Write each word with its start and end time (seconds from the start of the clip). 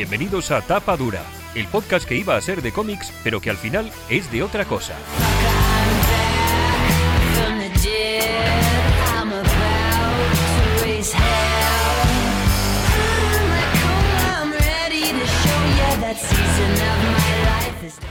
Bienvenidos 0.00 0.50
a 0.50 0.62
Tapa 0.62 0.96
Dura, 0.96 1.20
el 1.54 1.66
podcast 1.66 2.08
que 2.08 2.14
iba 2.14 2.34
a 2.34 2.40
ser 2.40 2.62
de 2.62 2.72
cómics, 2.72 3.12
pero 3.22 3.38
que 3.38 3.50
al 3.50 3.58
final 3.58 3.92
es 4.08 4.32
de 4.32 4.42
otra 4.42 4.64
cosa. 4.64 4.94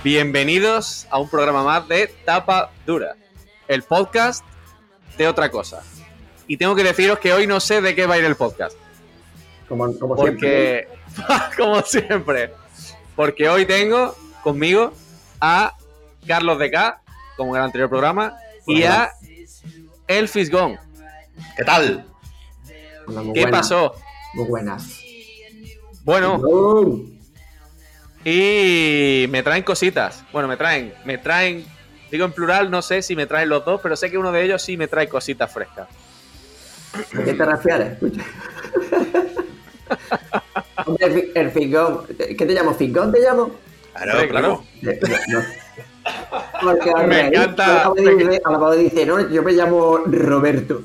Bienvenidos 0.03 1.07
a 1.09 1.17
un 1.17 1.27
programa 1.27 1.63
más 1.63 1.87
de 1.87 2.05
Tapa 2.23 2.69
Dura, 2.85 3.15
el 3.67 3.81
podcast 3.81 4.45
de 5.17 5.27
otra 5.27 5.49
cosa. 5.49 5.81
Y 6.45 6.57
tengo 6.57 6.75
que 6.75 6.83
deciros 6.83 7.17
que 7.17 7.33
hoy 7.33 7.47
no 7.47 7.59
sé 7.59 7.81
de 7.81 7.95
qué 7.95 8.05
va 8.05 8.13
a 8.13 8.17
ir 8.19 8.25
el 8.25 8.35
podcast. 8.35 8.77
Como, 9.69 9.97
como 9.97 10.17
siempre. 10.17 10.87
Porque, 11.15 11.57
como 11.57 11.81
siempre, 11.83 12.51
porque 13.15 13.47
hoy 13.47 13.65
tengo 13.65 14.15
conmigo 14.43 14.91
a 15.39 15.75
Carlos 16.25 16.57
de 16.57 16.71
K, 16.71 17.01
como 17.37 17.55
en 17.55 17.59
el 17.59 17.65
anterior 17.65 17.89
programa, 17.89 18.35
y 18.65 18.83
a 18.83 19.11
El 20.07 20.27
Fisgón. 20.27 20.77
¿Qué 21.55 21.63
tal? 21.63 22.05
Hola, 23.07 23.23
¿Qué 23.33 23.47
pasó? 23.47 23.93
Muy 24.33 24.45
buenas. 24.45 25.01
Bueno, 26.03 26.41
y 28.25 29.27
me 29.29 29.43
traen 29.43 29.63
cositas. 29.63 30.23
Bueno, 30.31 30.47
me 30.47 30.57
traen, 30.57 30.93
me 31.05 31.17
traen, 31.17 31.65
digo 32.11 32.25
en 32.25 32.31
plural, 32.31 32.71
no 32.71 32.81
sé 32.81 33.01
si 33.01 33.15
me 33.15 33.27
traen 33.27 33.49
los 33.49 33.63
dos, 33.63 33.79
pero 33.81 33.95
sé 33.95 34.09
que 34.09 34.17
uno 34.17 34.31
de 34.31 34.43
ellos 34.43 34.61
sí 34.61 34.77
me 34.77 34.87
trae 34.87 35.07
cositas 35.07 35.51
frescas. 35.51 35.87
¿A 37.15 37.23
qué 37.23 37.33
te 37.33 37.45
refieres? 37.45 37.97
Hombre, 40.85 41.05
el 41.05 41.31
el 41.35 41.51
fingón. 41.51 42.01
¿Qué 42.17 42.35
te 42.35 42.53
llamo? 42.53 42.73
¿Fingón 42.73 43.11
te 43.11 43.19
llamo? 43.19 43.51
Claro, 43.93 44.27
claro. 44.29 44.63
Eh, 44.81 44.99
no, 45.27 45.39
no. 45.39 45.45
Porque 46.61 46.93
Me 47.07 47.27
encanta- 47.27 47.77
al 47.77 47.81
cabo 48.53 48.71
dice- 48.75 49.05
no, 49.05 49.29
yo 49.29 49.43
me 49.43 49.51
llamo 49.53 49.97
Roberto. 50.05 50.81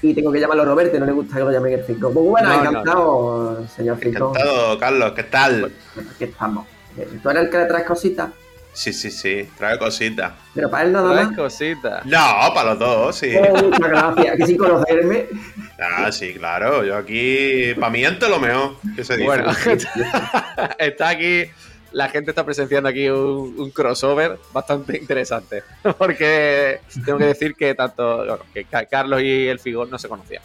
Y 0.00 0.14
tengo 0.14 0.32
que 0.32 0.40
llamarlo 0.40 0.64
Roberto 0.64 0.96
y 0.96 1.00
no 1.00 1.06
le 1.06 1.12
gusta 1.12 1.36
que 1.36 1.44
lo 1.44 1.52
llamen 1.52 1.74
el 1.74 1.84
Fingón. 1.84 2.12
Muy 2.14 2.28
bueno, 2.28 2.48
No, 2.48 2.54
no, 2.56 2.70
encantado, 2.70 3.66
señor 3.68 3.98
Fingón. 3.98 4.30
Encantado, 4.30 4.78
Carlos. 4.78 5.12
¿Qué 5.12 5.22
tal? 5.24 5.72
Aquí 6.14 6.24
estamos. 6.24 6.66
Eh, 6.96 7.08
¿Tú 7.22 7.30
eres 7.30 7.44
el 7.44 7.50
que 7.50 7.58
le 7.58 7.64
traes 7.66 7.86
cositas? 7.86 8.30
Sí, 8.74 8.92
sí, 8.92 9.10
sí. 9.10 9.48
Trae 9.58 9.78
cositas. 9.78 10.32
Pero 10.54 10.70
para 10.70 10.84
él 10.84 10.92
nada 10.92 11.12
más. 11.24 11.36
cositas. 11.36 12.04
No, 12.06 12.18
para 12.54 12.70
los 12.70 12.78
dos, 12.78 13.16
sí. 13.16 13.34
Oh, 13.36 13.62
muchas 13.64 13.80
gracias. 13.80 14.36
Que 14.38 14.46
sin 14.46 14.56
conocerme. 14.56 15.26
Ah, 15.78 16.10
sí, 16.10 16.32
claro. 16.34 16.82
Yo 16.84 16.96
aquí, 16.96 17.74
para 17.78 17.90
mí, 17.92 18.02
es 18.04 18.18
lo 18.28 18.38
mejor. 18.40 18.76
¿Qué 18.96 19.04
se 19.04 19.14
dice? 19.16 19.26
Bueno, 19.26 19.50
está 20.78 21.08
aquí, 21.10 21.44
la 21.92 22.08
gente 22.08 22.30
está 22.30 22.44
presenciando 22.44 22.88
aquí 22.88 23.08
un, 23.10 23.54
un 23.58 23.70
crossover 23.70 24.38
bastante 24.54 24.96
interesante. 24.96 25.62
Porque 25.98 26.80
tengo 27.04 27.18
que 27.18 27.26
decir 27.26 27.54
que 27.54 27.74
tanto 27.74 28.16
bueno, 28.18 28.38
que 28.54 28.64
Ca- 28.64 28.86
Carlos 28.86 29.20
y 29.22 29.48
el 29.48 29.58
Figón 29.58 29.90
no 29.90 29.98
se 29.98 30.08
conocían. 30.08 30.42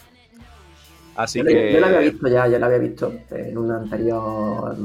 Así 1.16 1.38
Yo, 1.40 1.46
que. 1.46 1.72
yo 1.72 1.80
la 1.80 1.86
había 1.88 1.98
visto 2.00 2.28
ya, 2.28 2.46
yo 2.46 2.58
la 2.58 2.66
había 2.66 2.78
visto 2.78 3.12
en 3.30 3.58
un 3.58 3.72
anterior, 3.72 4.76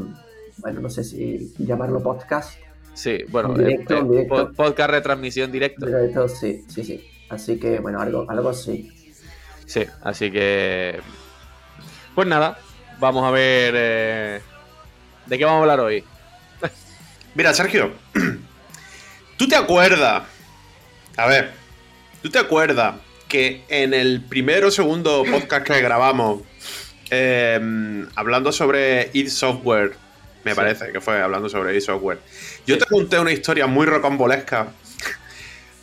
bueno, 0.57 0.79
no 0.81 0.89
sé 0.89 1.03
si 1.03 1.53
llamarlo 1.59 2.01
podcast, 2.01 2.57
Sí, 2.93 3.19
bueno, 3.29 3.49
En 3.55 3.65
directo, 3.65 3.97
eh, 3.97 4.03
directo. 4.09 4.35
pod- 4.51 4.55
podcast 4.55 4.89
retransmisión 4.91 5.51
directo. 5.51 5.85
pero 5.85 5.99
esto 5.99 6.27
sí, 6.27 6.63
sí, 6.67 6.83
sí. 6.83 7.09
Así 7.29 7.59
que, 7.59 7.79
bueno, 7.79 7.99
algo, 7.99 8.25
algo 8.29 8.53
sí. 8.53 8.91
Sí, 9.65 9.85
así 10.03 10.29
que. 10.29 10.99
Pues 12.13 12.27
nada, 12.27 12.59
vamos 12.99 13.23
a 13.25 13.31
ver. 13.31 13.73
eh, 13.75 14.41
¿De 15.25 15.37
qué 15.37 15.45
vamos 15.45 15.59
a 15.59 15.61
hablar 15.61 15.79
hoy? 15.79 16.03
Mira, 17.35 17.53
Sergio. 17.53 17.91
¿Tú 19.37 19.47
te 19.47 19.55
acuerdas? 19.55 20.23
A 21.17 21.27
ver. 21.27 21.51
¿Tú 22.21 22.29
te 22.29 22.39
acuerdas 22.39 22.95
que 23.27 23.63
en 23.69 23.93
el 23.93 24.21
primero 24.21 24.67
o 24.67 24.71
segundo 24.71 25.23
podcast 25.29 25.65
que 25.65 25.81
grabamos, 25.81 26.41
eh, 27.09 28.05
hablando 28.15 28.51
sobre 28.51 29.09
id 29.13 29.29
Software, 29.29 29.93
me 30.43 30.51
Sí. 30.51 30.55
parece 30.55 30.91
que 30.91 31.01
fue 31.01 31.21
hablando 31.21 31.49
sobre 31.49 31.75
id 31.75 31.81
Software, 31.81 32.19
yo 32.65 32.77
te 32.77 32.85
conté 32.85 33.19
una 33.19 33.31
historia 33.31 33.67
muy 33.67 33.85
rocambolesca 33.85 34.67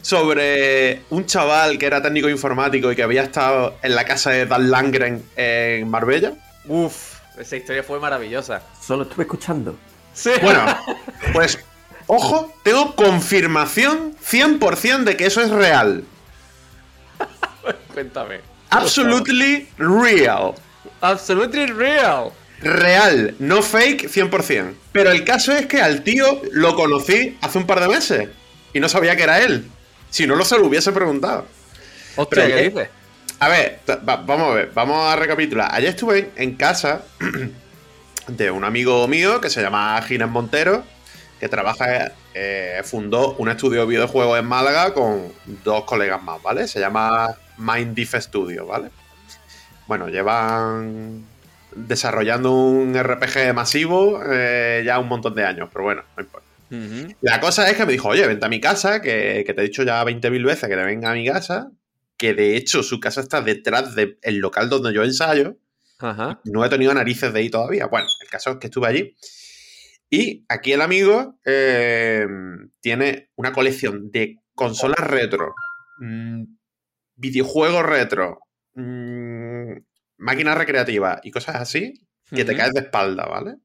sobre 0.02 1.02
un 1.10 1.26
chaval 1.26 1.78
que 1.78 1.86
era 1.86 2.00
técnico 2.02 2.28
informático 2.28 2.90
y 2.90 2.96
que 2.96 3.02
había 3.02 3.22
estado 3.22 3.76
en 3.82 3.94
la 3.94 4.04
casa 4.04 4.30
de 4.30 4.46
Dan 4.46 4.70
Langren 4.70 5.22
en 5.36 5.88
Marbella. 5.88 6.32
Uf, 6.66 7.18
esa 7.38 7.56
historia 7.56 7.82
fue 7.82 8.00
maravillosa. 8.00 8.62
Solo 8.80 9.02
estuve 9.04 9.24
escuchando. 9.24 9.76
Sí. 10.14 10.30
Bueno, 10.42 10.64
pues, 11.32 11.58
ojo, 12.06 12.52
tengo 12.62 12.94
confirmación 12.96 14.16
100% 14.18 15.04
de 15.04 15.16
que 15.16 15.26
eso 15.26 15.40
es 15.42 15.50
real. 15.50 16.04
Cuéntame. 17.92 18.40
Absolutely 18.70 19.68
real. 19.78 20.54
Absolutely 21.00 21.66
real. 21.66 22.30
Real, 22.62 23.34
no 23.38 23.62
fake 23.62 24.08
100%. 24.10 24.74
Pero 24.92 25.10
el 25.10 25.24
caso 25.24 25.52
es 25.52 25.66
que 25.66 25.80
al 25.80 26.02
tío 26.02 26.42
lo 26.52 26.74
conocí 26.76 27.38
hace 27.40 27.58
un 27.58 27.66
par 27.66 27.80
de 27.80 27.88
meses 27.88 28.28
y 28.72 28.80
no 28.80 28.88
sabía 28.88 29.16
que 29.16 29.22
era 29.22 29.40
él. 29.40 29.66
Si 30.10 30.26
no, 30.26 30.34
lo 30.36 30.44
se 30.44 30.58
lo 30.58 30.66
hubiese 30.66 30.92
preguntado. 30.92 31.46
Hostia, 32.16 32.44
Pero 32.44 32.56
¿qué 32.56 32.62
dices? 32.68 32.88
A 33.38 33.48
ver, 33.48 33.80
va- 33.88 34.16
vamos 34.16 34.50
a 34.50 34.54
ver, 34.54 34.70
vamos 34.74 35.10
a 35.10 35.16
recapitular. 35.16 35.70
Ayer 35.72 35.90
estuve 35.90 36.30
en 36.36 36.56
casa 36.56 37.02
de 38.28 38.50
un 38.50 38.64
amigo 38.64 39.06
mío 39.08 39.40
que 39.40 39.48
se 39.48 39.62
llama 39.62 40.00
Ginés 40.02 40.28
Montero, 40.28 40.84
que 41.38 41.48
trabaja, 41.48 42.12
eh, 42.34 42.82
fundó 42.84 43.32
un 43.38 43.48
estudio 43.48 43.80
de 43.80 43.86
videojuegos 43.86 44.38
en 44.38 44.44
Málaga 44.44 44.92
con 44.92 45.32
dos 45.64 45.84
colegas 45.84 46.22
más, 46.22 46.42
¿vale? 46.42 46.68
Se 46.68 46.78
llama 46.80 47.34
Mind 47.56 47.94
Diff 47.94 48.14
Studio, 48.16 48.66
¿vale? 48.66 48.90
Bueno, 49.86 50.08
llevan 50.08 51.24
desarrollando 51.74 52.52
un 52.52 52.94
RPG 52.94 53.54
masivo 53.54 54.20
eh, 54.24 54.82
ya 54.84 54.98
un 54.98 55.08
montón 55.08 55.34
de 55.34 55.44
años, 55.44 55.68
pero 55.72 55.84
bueno, 55.84 56.02
no 56.16 56.22
importa. 56.22 56.46
La 57.20 57.40
cosa 57.40 57.68
es 57.68 57.76
que 57.76 57.84
me 57.84 57.92
dijo, 57.92 58.08
oye, 58.08 58.26
vente 58.26 58.46
a 58.46 58.48
mi 58.48 58.60
casa, 58.60 59.00
que, 59.02 59.42
que 59.44 59.54
te 59.54 59.60
he 59.60 59.64
dicho 59.64 59.82
ya 59.82 60.04
20.000 60.04 60.44
veces 60.44 60.68
que 60.68 60.76
te 60.76 60.84
venga 60.84 61.10
a 61.10 61.14
mi 61.14 61.26
casa, 61.26 61.72
que 62.16 62.34
de 62.34 62.56
hecho 62.56 62.82
su 62.82 63.00
casa 63.00 63.20
está 63.22 63.40
detrás 63.40 63.94
del 63.94 64.36
local 64.36 64.68
donde 64.68 64.92
yo 64.92 65.02
ensayo. 65.02 65.56
Ajá. 65.98 66.40
No 66.44 66.64
he 66.64 66.68
tenido 66.68 66.94
narices 66.94 67.32
de 67.32 67.40
ahí 67.40 67.50
todavía. 67.50 67.86
Bueno, 67.86 68.06
el 68.20 68.28
caso 68.28 68.50
es 68.50 68.56
que 68.58 68.68
estuve 68.68 68.86
allí. 68.86 69.16
Y 70.10 70.44
aquí 70.48 70.72
el 70.72 70.82
amigo 70.82 71.38
eh, 71.44 72.26
tiene 72.80 73.30
una 73.36 73.52
colección 73.52 74.10
de 74.10 74.38
consolas 74.54 75.00
retro, 75.00 75.54
mm, 76.00 76.42
videojuegos 77.16 77.86
retro, 77.86 78.40
mm, 78.74 79.29
máquinas 80.20 80.56
recreativas 80.56 81.20
y 81.24 81.30
cosas 81.30 81.56
así, 81.56 82.06
que 82.30 82.44
te 82.44 82.56
caes 82.56 82.72
de 82.72 82.80
espalda, 82.80 83.26
¿vale? 83.26 83.56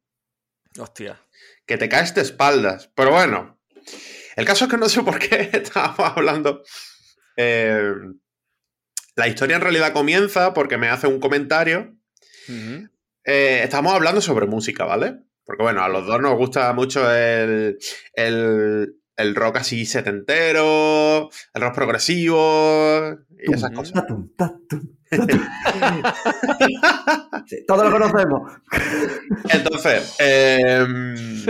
Hostia. 0.79 1.21
que 1.65 1.77
te 1.77 1.87
caes 1.87 2.15
de 2.15 2.21
espaldas. 2.21 2.91
Pero 2.95 3.11
bueno, 3.11 3.59
el 4.35 4.45
caso 4.45 4.65
es 4.65 4.71
que 4.71 4.77
no 4.77 4.89
sé 4.89 5.03
por 5.03 5.19
qué 5.19 5.49
estábamos 5.53 5.99
hablando. 5.99 6.63
Eh, 7.37 7.93
la 9.15 9.27
historia 9.27 9.55
en 9.55 9.61
realidad 9.61 9.93
comienza 9.93 10.53
porque 10.53 10.77
me 10.77 10.89
hace 10.89 11.07
un 11.07 11.19
comentario. 11.19 11.95
Eh, 12.47 13.61
estamos 13.63 13.93
hablando 13.93 14.21
sobre 14.21 14.45
música, 14.45 14.85
¿vale? 14.85 15.19
Porque 15.45 15.63
bueno, 15.63 15.83
a 15.83 15.89
los 15.89 16.05
dos 16.05 16.21
nos 16.21 16.37
gusta 16.37 16.71
mucho 16.73 17.09
el, 17.13 17.77
el, 18.13 18.95
el 19.15 19.35
rock 19.35 19.57
así 19.57 19.85
setentero, 19.85 21.29
el 21.53 21.61
rock 21.61 21.75
progresivo 21.75 23.17
y 23.39 23.53
esas 23.53 23.71
cosas. 23.71 24.03
Sí, 27.47 27.63
Todos 27.67 27.85
lo 27.85 27.91
conocemos. 27.91 28.51
Entonces, 29.49 30.15
em, 30.19 31.45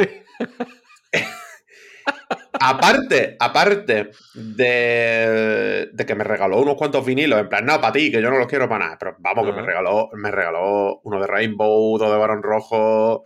aparte, 2.59 3.37
aparte 3.39 4.11
de, 4.33 5.89
de 5.91 6.05
que 6.05 6.15
me 6.15 6.23
regaló 6.23 6.61
unos 6.61 6.75
cuantos 6.75 7.05
vinilos, 7.05 7.39
en 7.39 7.49
plan, 7.49 7.65
no, 7.65 7.79
para 7.79 7.93
ti, 7.93 8.11
que 8.11 8.21
yo 8.21 8.29
no 8.29 8.37
los 8.37 8.47
quiero 8.47 8.67
para 8.67 8.85
nada, 8.85 8.97
pero 8.99 9.15
vamos, 9.19 9.45
que 9.45 9.51
me 9.51 9.59
Ajá. 9.59 9.67
regaló, 9.67 10.09
me 10.13 10.31
regaló 10.31 10.99
uno 11.03 11.19
de 11.21 11.27
Rainbow, 11.27 11.97
dos 11.97 12.11
de 12.11 12.17
Barón 12.17 12.43
Rojo, 12.43 13.23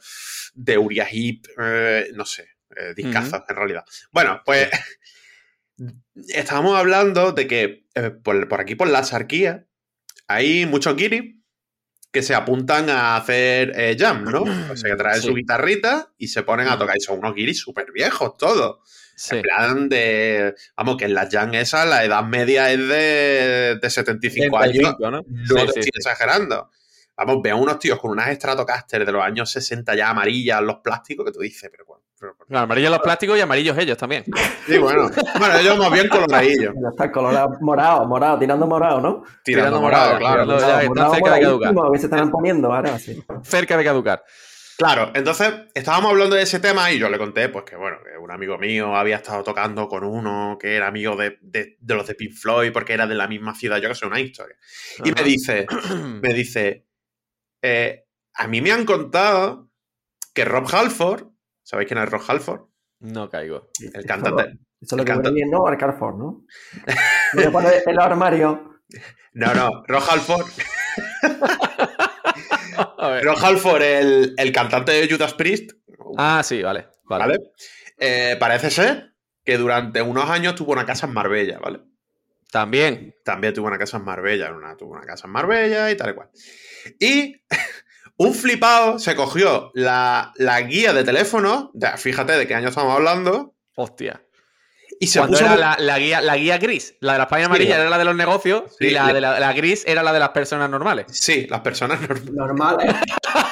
de 0.54 0.78
Uriah 0.78 1.08
Heep, 1.10 1.46
eh, 1.62 2.08
no 2.14 2.26
sé, 2.26 2.50
eh, 2.76 2.94
discazos 2.96 3.42
en 3.48 3.56
realidad. 3.56 3.84
Bueno, 4.12 4.42
pues 4.46 4.70
estábamos 6.28 6.76
hablando 6.78 7.32
de 7.32 7.48
que 7.48 7.86
eh, 7.96 8.12
por, 8.12 8.48
por 8.48 8.62
aquí, 8.62 8.76
por 8.76 8.88
la 8.90 9.04
sarquía, 9.04 9.66
hay 10.30 10.66
muchos 10.66 10.96
guiris 10.96 11.36
que 12.12 12.22
se 12.24 12.34
apuntan 12.34 12.90
a 12.90 13.18
hacer 13.18 13.72
eh, 13.76 13.96
jam, 14.00 14.24
¿no? 14.24 14.44
O 14.72 14.76
sea, 14.78 14.92
que 14.92 14.96
traen 14.96 15.22
Sí. 15.22 15.28
su 15.28 15.34
guitarrita 15.36 16.14
y 16.18 16.28
se 16.30 16.44
ponen 16.44 16.68
a 16.68 16.78
tocar. 16.78 16.96
Y 16.98 17.02
son 17.02 17.20
unos 17.20 17.36
guiris 17.36 17.60
súper 17.60 17.92
viejos 17.92 18.38
todos. 18.38 18.80
Sí. 19.16 19.36
En 19.36 19.42
plan 19.42 19.90
de. 19.90 20.56
Vamos, 20.78 20.96
que 20.98 21.06
en 21.06 21.14
las 21.14 21.30
jam 21.30 21.54
esas 21.54 21.88
la 21.88 22.06
edad 22.06 22.24
media 22.24 22.72
es 22.72 22.80
de, 22.80 23.78
de 23.82 23.90
75 23.90 24.58
años. 24.58 24.76
75, 24.76 25.12
¿no? 25.12 25.22
No 25.28 25.46
Sí, 25.46 25.54
te 25.56 25.74
sí, 25.74 25.80
estoy 25.80 25.92
exagerando. 25.96 26.70
Vamos, 27.18 27.42
veo 27.44 27.58
unos 27.58 27.80
tíos 27.80 28.00
con 28.00 28.12
unas 28.12 28.34
Stratocaster 28.34 29.06
de 29.06 29.12
los 29.12 29.22
años 29.22 29.52
60 29.52 29.94
ya 29.96 30.10
amarillas, 30.10 30.62
los 30.62 30.78
plásticos, 30.78 31.26
que 31.26 31.34
tú 31.34 31.40
dices, 31.42 31.70
pero 31.70 31.84
bueno. 31.86 32.04
Pero- 32.20 32.36
Claro, 32.48 32.64
amarillos 32.66 32.92
los 32.92 33.00
plásticos 33.00 33.38
y 33.38 33.42
amarillos 33.42 33.78
ellos 33.78 33.98
también. 33.98 34.24
Sí, 34.68 34.78
bueno. 34.78 35.10
Bueno, 35.40 35.58
ellos 35.58 35.78
más 35.78 35.92
bien 35.92 36.08
coloradillos. 36.10 36.74
Ya 36.82 36.90
está 36.90 37.12
colorado, 37.12 37.58
morado, 37.62 38.06
morado, 38.08 38.40
tirando 38.40 38.68
morado, 38.68 39.00
¿no? 39.02 39.24
Tirando 39.44 39.70
Tirando 39.70 39.82
morado, 39.82 40.14
morado, 40.14 40.20
claro. 40.20 40.44
tirando- 40.44 40.60
ya, 40.60 41.14
cerca 41.16 41.34
de 41.36 41.42
caducar. 41.42 41.74
que 41.94 42.00
se 42.00 42.06
están 42.06 42.32
poniendo 42.32 42.74
ahora, 42.74 43.00
sí. 43.00 43.24
Cerca 43.44 43.78
de 43.78 43.84
caducar. 43.84 44.24
Claro, 44.78 45.12
entonces 45.14 45.54
estábamos 45.74 46.12
hablando 46.12 46.38
de 46.38 46.44
ese 46.44 46.62
tema 46.62 46.90
y 46.90 47.00
yo 47.00 47.10
le 47.10 47.18
conté, 47.18 47.50
pues 47.50 47.66
que 47.66 47.76
bueno, 47.76 47.98
que 48.02 48.18
un 48.18 48.32
amigo 48.32 48.58
mío 48.58 48.96
había 48.96 49.18
estado 49.18 49.44
tocando 49.44 49.90
con 49.90 50.06
uno 50.06 50.58
que 50.58 50.78
era 50.78 50.88
amigo 50.88 51.18
de, 51.18 51.38
de- 51.42 51.76
de 51.82 51.96
los 51.96 52.08
de 52.08 52.16
Pink 52.16 52.32
Floyd 52.34 52.72
porque 52.72 52.94
era 52.94 53.06
de 53.06 53.16
la 53.16 53.28
misma 53.28 53.54
ciudad, 53.56 53.78
yo 53.82 53.90
que 53.90 53.96
sé, 53.96 54.06
una 54.06 54.22
historia. 54.22 54.56
Y 55.04 55.12
me 55.12 55.22
dice, 55.24 55.66
me 56.22 56.34
dice, 56.34 56.86
eh, 57.62 58.06
a 58.36 58.48
mí 58.48 58.62
me 58.62 58.72
han 58.72 58.86
contado 58.86 59.70
que 60.34 60.46
Rob 60.46 60.66
Halford, 60.74 61.26
¿sabéis 61.70 61.88
quién 61.88 62.00
es 62.02 62.10
Rob 62.10 62.22
Halford? 62.28 62.62
No 63.02 63.30
caigo. 63.30 63.70
El 63.94 64.06
cantante. 64.06 64.58
Eso 64.82 64.96
es 64.96 64.98
lo 64.98 65.06
que 65.06 65.12
canta- 65.12 65.30
bien, 65.30 65.50
¿no? 65.52 65.68
Al 65.68 65.78
Carrefour, 65.78 66.16
¿no? 66.18 66.46
Me 67.34 67.46
lo 67.46 67.52
pone 67.52 67.68
en 67.70 67.90
el 67.90 68.00
armario. 68.00 68.82
No, 69.34 69.54
no, 69.54 69.84
Rob 69.88 70.04
Halford. 70.10 70.48
Rob 73.24 73.38
Halford, 73.44 73.82
el, 73.82 74.34
el 74.38 74.52
cantante 74.52 74.92
de 74.94 75.10
Judas 75.10 75.34
Priest, 75.34 75.72
Ah, 76.18 76.42
sí, 76.44 76.64
vale. 76.64 76.88
Vale. 77.04 77.24
¿vale? 77.26 77.40
Eh, 77.98 78.36
parece 78.40 78.72
ser 78.72 79.14
que 79.46 79.58
durante 79.58 80.02
unos 80.02 80.30
años 80.30 80.56
tuvo 80.56 80.72
una 80.72 80.86
casa 80.86 81.06
en 81.06 81.14
Marbella, 81.14 81.60
¿vale? 81.60 81.82
También. 82.52 83.16
también 83.24 83.54
tuvo 83.54 83.68
una 83.68 83.78
casa 83.78 83.98
en 83.98 84.06
Marbella, 84.06 84.52
una, 84.52 84.76
tuvo 84.76 84.94
una 84.94 85.06
casa 85.06 85.28
en 85.28 85.34
Marbella 85.34 85.92
y 85.92 85.98
tal 85.98 86.10
y 86.10 86.14
cual. 86.16 86.30
Y 87.00 87.36
un 88.20 88.34
flipado 88.34 89.00
se 89.00 89.16
cogió 89.16 89.72
la, 89.74 90.32
la 90.38 90.62
guía 90.62 90.94
de 90.94 91.04
teléfono, 91.04 91.72
fíjate 91.98 92.34
de 92.34 92.48
qué 92.48 92.54
año 92.56 92.70
estamos 92.70 92.94
hablando, 92.94 93.56
Hostia. 93.76 94.22
y 95.00 95.08
se 95.08 95.20
Cuando 95.20 95.38
puso... 95.38 95.46
era 95.46 95.56
la, 95.58 95.78
la 95.80 95.98
guía, 96.00 96.22
la 96.22 96.36
guía 96.38 96.58
gris. 96.58 96.96
La 97.00 97.14
de 97.14 97.20
las 97.20 97.28
páginas 97.28 97.48
Sí. 97.48 97.52
amarillas 97.56 97.80
era 97.80 97.90
la 97.90 97.98
de 97.98 98.06
los 98.06 98.16
negocios 98.16 98.64
Sí, 98.78 98.88
y 98.88 98.90
la, 98.92 99.12
de 99.14 99.22
la, 99.22 99.40
la 99.40 99.54
gris 99.54 99.84
era 99.88 100.04
la 100.04 100.12
de 100.14 100.20
las 100.20 100.30
personas 100.30 100.70
normales. 100.70 101.06
Sí, 101.10 101.48
las 101.50 101.62
personas 101.62 102.00
normales. 102.02 102.32
Normal, 102.34 102.78
¿eh? 102.82 102.94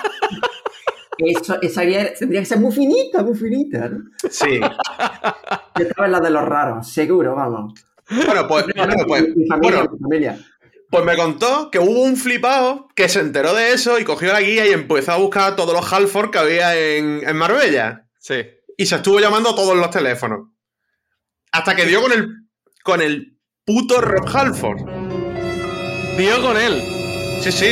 Eso, 1.19 1.59
esa 1.63 1.81
guía 1.81 2.13
tendría 2.13 2.41
que 2.41 2.45
ser 2.45 2.59
muy 2.59 2.71
finita, 2.71 3.23
muy 3.23 3.35
finita, 3.35 3.89
¿no? 3.89 4.03
Sí. 4.29 4.59
Yo 4.59 5.83
estaba 5.83 6.05
en 6.05 6.11
la 6.11 6.19
de 6.19 6.29
los 6.29 6.43
raros, 6.45 6.87
seguro, 6.91 7.33
vamos. 7.35 7.73
Bueno, 8.09 8.47
pues, 8.47 8.65
bueno, 8.75 8.93
pues, 9.07 9.23
mi 9.35 9.47
familia, 9.47 9.77
bueno, 9.79 9.89
mi 9.93 9.99
familia. 9.99 10.39
Pues 10.89 11.03
me 11.03 11.15
contó 11.17 11.69
que 11.71 11.79
hubo 11.79 12.01
un 12.01 12.15
flipado 12.17 12.87
que 12.95 13.09
se 13.09 13.19
enteró 13.19 13.53
de 13.53 13.73
eso 13.73 13.99
y 13.99 14.03
cogió 14.05 14.31
la 14.31 14.41
guía 14.41 14.65
y 14.65 14.71
empezó 14.71 15.11
a 15.11 15.17
buscar 15.17 15.55
todos 15.55 15.73
los 15.73 15.91
Halford 15.91 16.31
que 16.31 16.37
había 16.39 16.75
en, 16.75 17.21
en 17.27 17.35
Marbella. 17.35 18.05
Sí. 18.19 18.45
y 18.77 18.85
se 18.85 18.95
estuvo 18.95 19.19
llamando 19.19 19.49
a 19.51 19.55
todos 19.55 19.75
los 19.75 19.89
teléfonos. 19.89 20.49
Hasta 21.51 21.75
que 21.75 21.85
dio 21.85 22.01
con 22.01 22.11
el, 22.11 22.27
con 22.83 23.01
el 23.01 23.37
puto 23.63 24.01
Rob 24.01 24.27
Halford. 24.27 24.81
Dio 26.17 26.41
con 26.41 26.57
él. 26.57 26.81
Sí, 27.41 27.51
sí. 27.51 27.67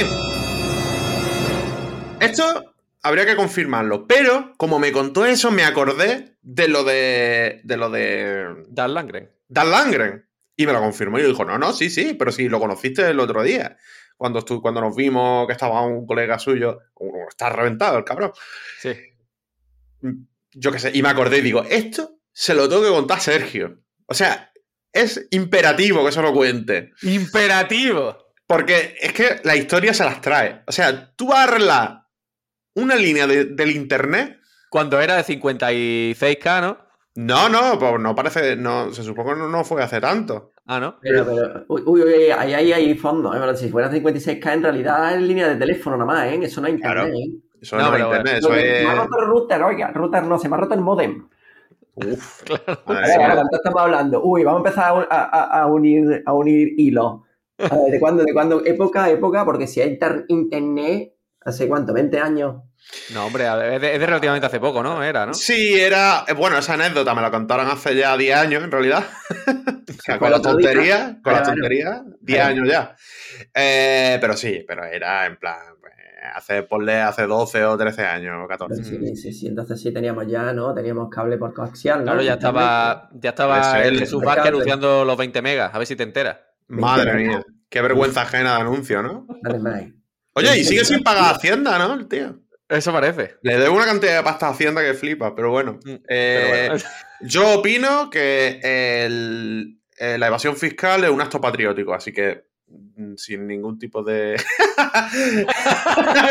Esto 2.19 2.73
habría 3.01 3.25
que 3.25 3.35
confirmarlo, 3.35 4.07
pero 4.07 4.53
como 4.57 4.79
me 4.79 4.91
contó 4.91 5.25
eso, 5.25 5.51
me 5.51 5.63
acordé 5.63 6.38
de 6.41 6.67
lo 6.67 6.83
de, 6.83 7.62
de 7.63 7.77
lo 7.77 7.89
de 7.89 8.63
Dan 8.69 8.94
Langren. 8.94 9.31
Dan 9.47 9.71
Langren. 9.71 10.25
Y 10.57 10.65
me 10.65 10.73
lo 10.73 10.79
confirmó 10.79 11.19
y 11.19 11.23
dijo, 11.23 11.43
no, 11.45 11.57
no, 11.57 11.73
sí, 11.73 11.89
sí, 11.89 12.13
pero 12.17 12.31
sí, 12.31 12.47
lo 12.49 12.59
conociste 12.59 13.07
el 13.09 13.19
otro 13.19 13.43
día. 13.43 13.77
Cuando, 14.17 14.39
estu- 14.39 14.61
cuando 14.61 14.79
nos 14.81 14.95
vimos 14.95 15.45
que 15.47 15.53
estaba 15.53 15.81
un 15.81 16.05
colega 16.07 16.39
suyo, 16.39 16.79
está 17.27 17.49
reventado 17.49 17.97
el 17.97 18.05
cabrón. 18.05 18.31
Sí. 18.79 18.93
yo 20.53 20.71
qué 20.71 20.79
sé, 20.79 20.91
y 20.93 21.01
me 21.01 21.09
acordé 21.09 21.39
y 21.39 21.41
digo, 21.41 21.63
esto 21.69 22.19
se 22.31 22.53
lo 22.53 22.69
tengo 22.69 22.83
que 22.83 22.89
contar 22.89 23.17
a 23.17 23.21
Sergio. 23.21 23.79
O 24.05 24.13
sea, 24.13 24.51
es 24.93 25.27
imperativo 25.31 26.05
que 26.05 26.11
se 26.11 26.21
lo 26.21 26.31
cuente. 26.33 26.93
Imperativo. 27.01 28.17
Porque 28.47 28.95
es 29.01 29.11
que 29.13 29.41
la 29.43 29.55
historia 29.55 29.93
se 29.93 30.05
las 30.05 30.21
trae. 30.21 30.61
O 30.67 30.71
sea, 30.71 31.11
tú 31.15 31.27
vas 31.27 31.39
a 31.39 31.43
arreglar 31.43 32.03
una 32.75 32.95
línea 32.95 33.27
de- 33.27 33.45
del 33.45 33.71
internet. 33.71 34.39
Cuando 34.69 35.01
era 35.01 35.15
de 35.17 35.23
56K, 35.23 36.61
¿no? 36.61 36.84
No, 37.15 37.47
no, 37.50 37.79
pues 37.79 38.00
no 38.00 38.13
parece, 38.13 38.56
no, 38.57 38.91
se 38.91 39.01
supone 39.03 39.31
que 39.31 39.35
no, 39.38 39.47
no 39.50 39.63
fue 39.63 39.81
hace 39.81 40.01
tanto. 40.01 40.51
Ah, 40.65 40.79
¿no? 40.79 40.97
Pero, 41.01 41.25
pero, 41.25 41.65
uy, 41.69 41.83
uy, 41.85 42.01
uy, 42.01 42.13
ahí, 42.31 42.73
hay 42.73 42.95
fondo, 42.95 43.33
¿eh? 43.33 43.56
Si 43.56 43.69
fuera 43.69 43.89
56K, 43.91 44.53
en 44.53 44.63
realidad 44.63 45.15
es 45.15 45.21
línea 45.21 45.47
de 45.47 45.56
teléfono 45.56 45.95
nada 45.95 46.06
más, 46.12 46.25
¿eh? 46.27 46.39
Eso 46.44 46.59
no 46.62 46.67
es 46.67 46.73
internet, 46.73 47.03
Claro. 47.06 47.17
¿eh? 47.17 47.31
Eso 47.62 47.77
No, 47.77 47.83
no, 47.83 47.88
es 47.88 47.94
pero- 47.94 48.06
internet, 48.07 48.35
eso 48.39 48.53
es. 48.56 48.83
Me 48.83 48.89
ha 48.89 48.95
roto 48.95 49.19
el 49.19 49.27
router, 49.27 49.63
oiga, 49.63 49.91
router 49.91 50.23
no, 50.23 50.38
se 50.39 50.50
me 50.50 50.56
ha 50.56 50.59
roto 50.59 50.73
el 50.73 50.81
modem. 50.81 51.27
Uf, 51.95 52.44
A 52.85 52.94
madre 52.94 53.07
ver, 53.07 53.21
ahora, 53.21 53.35
¿cuánto 53.35 53.56
estamos 53.56 53.81
hablando? 53.81 54.21
Uy, 54.23 54.44
vamos 54.44 54.57
a 54.59 54.67
empezar 54.69 55.07
a, 55.09 55.23
a- 55.23 55.62
a 55.62 55.67
unir, 55.67 56.21
a 56.25 56.33
unir 56.33 56.73
hilos. 56.77 57.21
A 57.59 57.75
ver, 57.77 57.91
¿De 57.91 58.00
cuándo? 58.01 58.23
¿De 58.23 58.33
cuándo? 58.33 58.62
Época, 58.65 59.09
época, 59.09 59.45
porque 59.45 59.67
si 59.67 59.79
hay 59.79 59.91
inter- 59.91 60.25
internet, 60.27 61.13
¿hace 61.45 61.67
cuánto? 61.69 61.94
¿20 61.94 62.19
años? 62.19 62.56
No, 63.13 63.25
hombre, 63.25 63.45
es 63.75 63.81
de, 63.81 63.93
es 63.93 63.99
de 63.99 64.05
relativamente 64.05 64.47
hace 64.47 64.59
poco, 64.59 64.81
¿no? 64.81 65.03
Era, 65.03 65.25
¿no? 65.25 65.33
Sí, 65.33 65.79
era. 65.79 66.23
eh, 66.27 66.33
Bueno, 66.33 66.57
esa 66.57 66.73
anécdota 66.73 67.13
me 67.13 67.21
la 67.21 67.29
contaron 67.31 67.67
hace 67.69 67.95
ya 67.95 68.15
10 68.15 68.35
años, 68.37 68.63
en 68.63 68.71
realidad. 68.71 69.03
o 69.89 70.01
sea, 70.03 70.17
con 70.17 70.31
la 70.31 70.41
tontería, 70.41 71.17
con 71.24 71.33
la 71.33 71.43
tontería, 71.43 72.03
10 72.21 72.38
Claro. 72.39 72.50
años 72.51 72.69
ya. 72.69 72.95
Eh, 73.53 74.17
pero 74.21 74.36
sí, 74.38 74.63
pero 74.67 74.86
era 74.86 75.25
en 75.25 75.38
plan. 75.38 75.57
pues, 75.81 75.93
hace, 76.33 76.63
ponle, 76.63 77.01
hace 77.01 77.24
12 77.27 77.65
o 77.65 77.77
13 77.77 78.03
años, 78.05 78.36
o 78.43 78.48
14. 78.48 78.83
Sí, 78.83 79.15
sí, 79.15 79.33
sí, 79.33 79.48
entonces 79.48 79.79
sí 79.81 79.91
teníamos 79.93 80.25
ya, 80.27 80.53
¿no? 80.53 80.74
Teníamos 80.74 81.10
cable 81.10 81.38
por 81.38 81.53
coaxial, 81.53 82.00
¿no? 82.00 82.05
Claro, 82.05 82.21
ya 82.21 82.33
estaba, 82.33 83.10
ya 83.13 83.29
estaba 83.31 83.81
el 83.83 83.95
es. 83.95 84.00
Jesús 84.01 84.24
Vázquez 84.24 84.48
anunciando 84.48 85.05
los 85.05 85.17
20 85.17 85.41
megas. 85.41 85.74
A 85.74 85.77
ver 85.77 85.86
si 85.88 85.95
te 85.95 86.03
enteras. 86.03 86.38
Madre 86.67 87.13
mía, 87.13 87.43
qué 87.69 87.81
vergüenza 87.81 88.21
ajena 88.24 88.55
de 88.55 88.62
anuncio, 88.62 89.03
¿no? 89.03 89.27
Oye, 90.33 90.57
y 90.60 90.63
sigue 90.63 90.83
sin 90.83 91.03
pagar 91.03 91.36
Hacienda, 91.36 91.77
¿no? 91.77 91.93
El 91.93 92.07
tío. 92.07 92.39
Eso 92.67 92.91
parece. 92.91 93.36
Le 93.43 93.57
debo 93.60 93.75
una 93.75 93.86
cantidad 93.86 94.17
de 94.17 94.24
pasta 94.24 94.48
a 94.48 94.51
Hacienda 94.51 94.81
que 94.81 94.93
flipa, 94.95 95.36
pero 95.36 95.51
bueno. 95.51 95.79
Mm, 95.84 95.89
Eh, 96.07 96.57
Pero 96.60 96.69
bueno. 96.69 96.84
Yo 97.22 97.60
opino 97.60 98.10
que 98.10 98.60
el- 99.05 99.77
eh, 99.98 100.17
la 100.17 100.27
evasión 100.27 100.57
fiscal 100.57 101.03
es 101.03 101.10
un 101.10 101.22
acto 101.22 101.39
patriótico, 101.39 101.93
así 101.93 102.12
que 102.12 102.43
mm, 102.67 103.15
sin 103.15 103.48
ningún 103.48 103.77
tipo 103.79 104.03
de... 104.03 104.36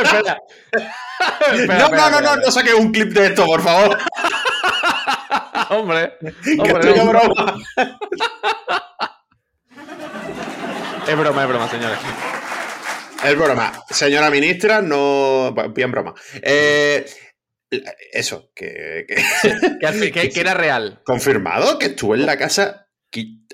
espera. 0.05 0.39
Espera, 1.53 1.79
no, 1.79 1.89
no, 1.89 2.11
no, 2.11 2.21
no, 2.21 2.37
no 2.37 2.51
saques 2.51 2.75
un 2.75 2.93
clip 2.93 3.13
de 3.13 3.27
esto, 3.29 3.47
por 3.47 3.63
favor. 3.63 3.97
Hombre, 5.71 6.13
que 6.45 6.61
hombre, 6.61 6.95
no. 6.97 7.07
broma. 7.07 7.57
es 11.09 11.19
broma, 11.19 11.43
es 11.43 11.49
broma, 11.49 11.69
señores. 11.69 11.99
Es 13.25 13.37
broma. 13.39 13.73
Señora 13.91 14.31
ministra, 14.31 14.83
no... 14.83 15.55
Bien 15.75 15.91
broma. 15.91 16.15
Eh, 16.43 17.05
eso, 18.13 18.51
que... 18.55 19.05
que- 19.09 19.79
Que, 19.81 19.87
al 19.87 19.95
fin- 19.95 20.13
que- 20.13 20.29
que 20.31 20.41
era 20.41 20.55
real. 20.55 21.01
Confirmado 21.05 21.79
que 21.79 21.87
estuvo 21.87 22.15
en 22.15 22.27
la 22.27 22.37
casa... 22.37 22.89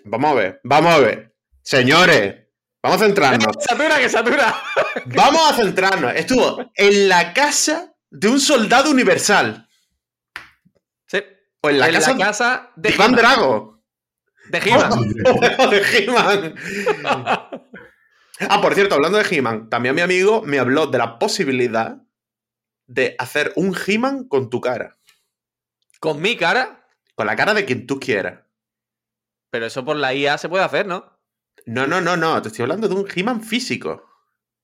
Vamos 0.05 0.31
a 0.33 0.35
ver, 0.35 0.61
vamos 0.65 0.95
a 0.95 0.99
ver. 0.99 1.35
Señores, 1.63 2.35
vamos 2.83 3.01
a 3.01 3.05
centrarnos. 3.05 3.57
¡Que 3.57 3.63
satura, 3.69 3.99
que 3.99 4.09
satura! 4.09 4.63
Vamos 5.07 5.51
a 5.51 5.55
centrarnos. 5.57 6.15
Estuvo 6.17 6.71
en 6.75 7.09
la 7.09 7.35
casa 7.35 7.95
de 8.11 8.29
un 8.29 8.41
soldado 8.41 8.91
universal. 8.91 9.69
Sí. 11.07 11.23
O 11.61 11.69
en 11.71 11.79
la 11.79 11.89
en 11.89 11.93
casa 11.95 12.13
la 12.13 12.19
casa 12.19 12.71
de 12.77 12.91
Iván. 12.91 13.13
Drago. 13.13 13.83
De 14.49 14.59
He-Man. 14.59 15.09
De 15.71 15.83
He-Man. 15.99 16.55
Ah, 18.49 18.61
por 18.61 18.75
cierto, 18.75 18.95
hablando 18.95 19.19
de 19.19 19.25
He-Man, 19.37 19.69
también 19.69 19.95
mi 19.95 20.01
amigo 20.01 20.43
me 20.43 20.59
habló 20.59 20.87
de 20.87 20.99
la 20.99 21.19
posibilidad 21.19 21.99
de 22.87 23.15
hacer 23.19 23.53
un 23.57 23.75
He-Man 23.87 24.25
con 24.29 24.49
tu 24.51 24.61
cara. 24.61 24.97
Con 26.01 26.21
mi 26.23 26.37
cara. 26.37 26.87
con 27.15 27.27
la 27.27 27.37
cara 27.37 27.53
de 27.53 27.67
quien 27.67 27.87
tú 27.87 28.01
quieras. 28.01 28.41
Pero 29.51 29.67
eso 29.67 29.85
por 29.85 29.97
la 29.97 30.15
IA 30.15 30.39
se 30.39 30.49
puede 30.49 30.65
hacer, 30.65 30.87
¿no? 30.87 31.19
No, 31.67 31.87
no, 31.87 32.01
no, 32.01 32.17
no. 32.17 32.41
Te 32.41 32.49
estoy 32.49 32.63
hablando 32.63 32.89
de 32.89 32.95
un 32.95 33.07
He-Man 33.15 33.43
físico. 33.43 34.09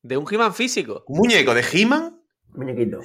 De 0.00 0.16
un 0.16 0.26
He-Man 0.32 0.54
físico. 0.54 1.04
Un 1.06 1.18
muñeco 1.18 1.52
de 1.52 1.62
He-Man. 1.70 2.18
Muñequito. 2.54 3.00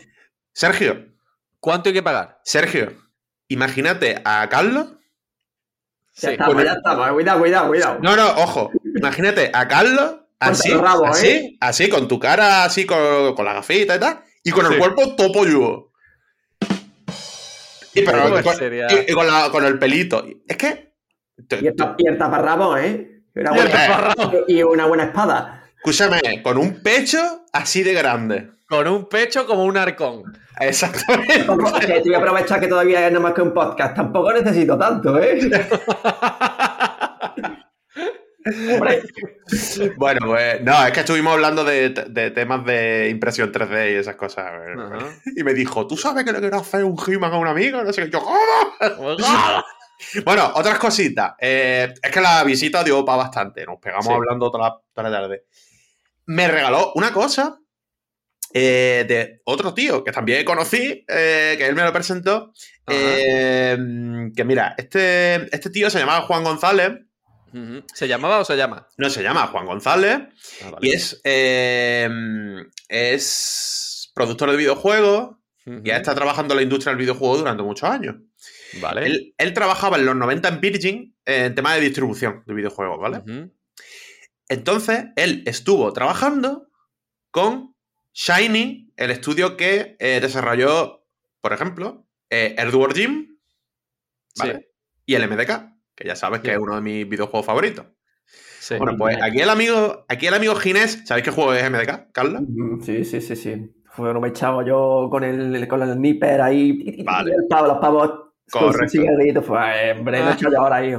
Sergio, 0.54 1.12
¿Cuánto 1.60 1.90
hay 1.90 1.94
que 1.94 2.01
pagar? 2.01 2.40
Sergio, 2.44 2.94
imagínate 3.50 4.22
a 4.25 4.48
Carlos. 4.50 4.94
Ya 4.94 4.98
Sí. 6.13 6.28
estamos, 6.30 6.63
ya 6.63 6.74
estamos. 6.74 7.12
Cuidado, 7.12 7.40
cuidado, 7.40 7.68
cuidado. 7.68 8.00
No, 8.01 8.16
no, 8.16 8.30
ojo. 8.42 8.72
Imagínate 8.96 9.51
a 9.54 9.68
Carlos 9.68 10.21
así, 10.50 10.71
el 10.71 10.79
rabo, 10.79 11.05
¿eh? 11.05 11.10
así, 11.10 11.57
así, 11.60 11.89
con 11.89 12.07
tu 12.07 12.19
cara 12.19 12.63
así, 12.65 12.86
con, 12.86 13.33
con 13.36 13.45
la 13.45 13.53
gafita 13.53 13.95
y 13.95 14.00
tal, 14.00 14.19
y 14.43 14.51
con 14.51 14.65
el 14.65 14.74
Sí. 14.74 14.77
cuerpo 14.79 15.15
todo 15.15 15.31
polludo. 15.31 15.91
Y, 17.93 18.03
pero, 18.03 18.21
con, 18.41 18.55
y- 18.55 19.12
y 19.12 19.13
con 19.13 19.27
la- 19.27 19.50
con 19.51 19.65
el 19.65 19.77
pelito. 19.77 20.25
Es 20.48 20.57
que. 20.57 20.93
te- 21.48 21.57
Y 21.62 21.67
el, 21.67 21.75
y 21.98 22.07
el 22.07 22.17
taparrabo, 22.17 22.77
¿eh? 22.77 23.21
Y 23.36 23.39
una, 23.39 23.51
Y 23.55 23.60
el 23.60 23.65
buena, 23.67 23.88
taparrabo. 23.88 24.31
y 24.48 24.63
una 24.63 24.86
buena 24.86 25.03
espada. 25.05 25.63
Escúchame, 25.77 26.19
con 26.43 26.57
un 26.57 26.81
pecho 26.81 27.45
así 27.51 27.83
de 27.83 27.93
grande. 27.93 28.51
Con 28.69 28.88
un 28.88 29.10
pecho 29.10 29.45
como 29.45 29.65
un 29.65 29.75
arcón. 29.75 30.24
Exactamente. 30.60 31.39
Te 31.43 32.00
voy 32.01 32.13
a 32.13 32.17
aprovechar 32.19 32.60
que 32.62 32.67
todavía 32.67 33.05
es 33.05 33.12
nada 33.12 33.24
más 33.24 33.33
que 33.33 33.41
un 33.41 33.53
podcast. 33.53 33.95
Tampoco 33.95 34.31
necesito 34.31 34.77
tanto, 34.77 35.19
¿eh? 35.19 35.39
Bueno, 39.98 40.27
pues 40.27 40.62
no, 40.63 40.86
es 40.86 40.91
que 40.93 41.01
estuvimos 41.01 41.33
hablando 41.33 41.63
de, 41.63 41.89
de 41.89 42.31
temas 42.31 42.65
de 42.65 43.10
impresión 43.10 43.51
3D 43.51 43.91
y 43.91 43.95
esas 43.95 44.15
cosas. 44.15 44.45
Ajá. 44.45 45.00
Y 45.36 45.43
me 45.43 45.53
dijo, 45.53 45.86
¿tú 45.88 45.98
sabes 45.98 46.24
que 46.24 46.31
le 46.31 46.39
quiero 46.39 46.57
hacer 46.57 46.83
un 46.83 46.98
He-Man 47.05 47.33
a 47.33 47.38
un 47.38 47.48
amigo? 47.48 47.83
No 47.83 47.91
sé 47.93 48.03
qué. 48.05 48.10
Yo, 48.12 48.21
¿cómo? 48.24 48.38
Bueno, 50.25 50.51
otras 50.55 50.79
cositas. 50.79 51.33
Eh, 51.39 51.93
es 52.01 52.12
que 52.12 52.21
la 52.21 52.43
visita 52.43 52.83
dio 52.83 53.05
para 53.05 53.19
bastante. 53.19 53.63
Nos 53.67 53.77
pegamos 53.79 54.07
Sí. 54.07 54.12
hablando 54.12 54.50
toda 54.50 54.69
la, 54.69 54.75
toda 54.95 55.10
la 55.10 55.15
tarde. 55.21 55.43
Me 56.25 56.48
regaló 56.48 56.91
una 56.95 57.13
cosa 57.13 57.60
eh, 58.51 59.05
de 59.07 59.41
otro 59.45 59.75
tío 59.75 60.03
que 60.03 60.12
también 60.12 60.43
conocí, 60.43 61.05
eh, 61.07 61.53
que 61.55 61.67
él 61.67 61.75
me 61.75 61.83
lo 61.83 61.93
presentó. 61.93 62.51
Eh, 62.88 63.77
que 64.36 64.43
mira, 64.43 64.74
este, 64.75 65.36
este 65.55 65.69
tío 65.69 65.88
se 65.91 66.00
llamaba 66.00 66.25
Juan 66.25 66.43
González. 66.43 66.93
¿Se 67.93 68.08
llamaba 68.08 68.39
o 68.39 68.46
se 68.46 68.55
llama? 68.55 68.88
No 68.98 69.10
se 69.10 69.24
llama 69.24 69.48
Juan 69.48 69.65
González. 69.65 70.20
Ah, 70.63 70.72
vale. 70.72 70.88
Y 70.88 70.91
es, 70.91 71.22
eh, 71.24 72.10
es 72.88 74.12
productor 74.13 74.51
de 74.51 74.58
videojuegos. 74.58 75.38
Ujú. 75.65 75.81
Ya 75.84 75.98
está 75.98 76.15
trabajando 76.15 76.53
en 76.53 76.58
la 76.58 76.63
industria 76.63 76.91
del 76.91 77.01
videojuego 77.01 77.38
durante 77.38 77.63
muchos 77.63 77.89
años. 77.89 78.15
Vale. 78.81 79.05
Él, 79.05 79.36
él 79.38 79.53
trabajaba 79.53 79.98
en 79.98 80.05
los 80.05 80.15
90 80.15 80.48
en 80.48 80.62
Virgin 80.62 81.12
eh, 81.25 81.46
en 81.46 81.55
tema 81.55 81.75
de 81.75 81.81
distribución 81.81 82.43
de 82.46 82.53
videojuegos, 82.53 83.00
¿vale? 83.00 83.51
Entonces, 84.50 85.05
él 85.15 85.43
estuvo 85.46 85.93
trabajando 85.93 86.67
con 87.29 87.75
Shiny, 88.13 88.91
el 88.98 89.12
estudio 89.12 89.55
que 89.55 89.96
eh, 90.00 90.20
desarrolló, 90.20 91.05
por 91.39 91.53
ejemplo, 91.53 92.08
eh, 92.29 92.55
Earthworm 92.58 92.93
Jim, 92.93 93.38
¿vale? 94.38 94.53
Sí. 94.53 94.65
Y 95.05 95.15
el 95.15 95.29
MDK, 95.29 95.71
que 95.95 96.07
ya 96.07 96.15
sabes 96.15 96.41
que 96.41 96.51
es 96.51 96.57
uno 96.57 96.75
de 96.75 96.81
mis 96.81 97.07
videojuegos 97.07 97.45
favoritos. 97.45 97.86
Sí. 98.60 98.75
Bueno, 98.77 98.95
pues 98.98 99.17
aquí 99.21 99.41
el 99.41 99.50
amigo, 99.50 100.05
aquí 100.07 100.27
el 100.27 100.33
amigo 100.33 100.55
Ginés, 100.55 101.01
¿sabéis 101.05 101.25
qué 101.25 101.31
juego 101.31 101.53
es 101.53 101.69
MDK, 101.69 102.12
Carla? 102.12 102.41
Sí, 102.83 103.03
sí, 103.03 103.21
sí, 103.21 103.36
sí. 103.36 103.74
Fue 103.86 104.13
me 104.13 104.29
echaba 104.29 104.65
yo 104.65 105.10
con 105.12 105.24
el, 105.24 105.67
con 105.67 105.81
el 105.81 106.00
nipper 106.00 106.41
ahí. 106.41 107.03
Vale. 107.03 107.31
Y 107.31 107.33
el 107.33 107.48
pavo, 107.50 107.67
los 107.67 107.77
pavos. 107.79 108.12
Correcto. 108.50 109.41
Fue, 109.41 109.91
hombre, 109.91 110.19
lo 110.19 110.29
he 110.29 110.33
hecho 110.33 110.50
yo 110.51 110.60
ahora 110.60 110.77
ahí. 110.77 110.95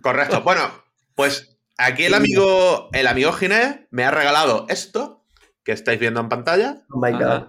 Correcto. 0.00 0.42
Bueno, 0.42 0.70
pues 1.14 1.58
aquí 1.76 2.04
el 2.04 2.14
amigo, 2.14 2.90
el 2.92 3.06
amigo 3.06 3.32
Ginés 3.32 3.80
me 3.90 4.04
ha 4.04 4.10
regalado 4.10 4.66
esto 4.68 5.24
que 5.64 5.72
estáis 5.72 5.98
viendo 5.98 6.20
en 6.20 6.28
pantalla, 6.28 6.82
Oh 6.90 7.00
my 7.00 7.12
God. 7.12 7.48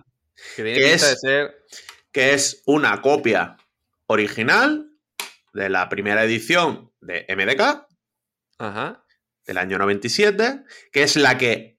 Que 0.55 0.63
tiene 0.63 0.73
¿Qué 0.79 0.89
pinta 0.89 0.95
es? 0.95 1.01
de 1.11 1.15
ser. 1.17 1.55
que 2.11 2.33
es 2.33 2.63
una 2.65 3.01
copia 3.01 3.57
original 4.07 4.88
de 5.59 5.69
la 5.69 5.89
primera 5.89 6.23
edición 6.23 6.91
de 7.01 7.25
MDK 7.27 7.85
Ajá. 8.59 9.03
del 9.45 9.57
año 9.57 9.77
97, 9.77 10.63
que 10.91 11.03
es 11.03 11.17
la 11.17 11.37
que 11.37 11.77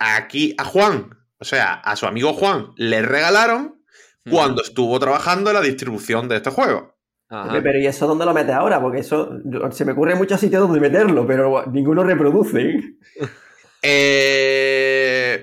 aquí 0.00 0.54
a 0.58 0.64
Juan, 0.64 1.10
o 1.38 1.44
sea, 1.44 1.74
a 1.74 1.94
su 1.94 2.06
amigo 2.06 2.32
Juan, 2.34 2.72
le 2.76 3.02
regalaron 3.02 3.82
cuando 4.28 4.62
estuvo 4.62 4.98
trabajando 4.98 5.50
en 5.50 5.54
la 5.54 5.62
distribución 5.62 6.28
de 6.28 6.36
este 6.36 6.50
juego. 6.50 6.98
Ajá. 7.30 7.60
Pero 7.62 7.78
¿y 7.78 7.86
eso 7.86 8.06
dónde 8.06 8.24
lo 8.24 8.34
metes 8.34 8.54
ahora? 8.54 8.80
Porque 8.80 8.98
eso 9.00 9.30
se 9.70 9.84
me 9.84 9.92
ocurre 9.92 10.14
muchos 10.16 10.40
sitios 10.40 10.62
donde 10.62 10.80
meterlo, 10.80 11.26
pero 11.26 11.64
ninguno 11.70 12.02
reproduce. 12.02 12.80
Eh, 13.82 15.42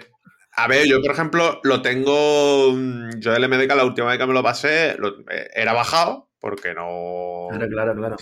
a 0.57 0.67
ver, 0.67 0.88
yo 0.88 1.01
por 1.01 1.12
ejemplo 1.12 1.59
lo 1.63 1.81
tengo. 1.81 2.74
mm, 2.74 3.19
Yo 3.19 3.33
el 3.35 3.47
MDK 3.47 3.75
la 3.75 3.85
última 3.85 4.07
vez 4.09 4.17
que 4.17 4.25
me 4.27 4.33
lo 4.33 4.43
pasé 4.43 4.95
lo- 4.97 5.19
eh, 5.29 5.50
era 5.55 5.74
bajado 5.74 6.29
porque 6.45 6.75
no. 6.75 7.47
Claro, 7.49 7.67
claro, 7.69 7.95
claro. 7.95 8.15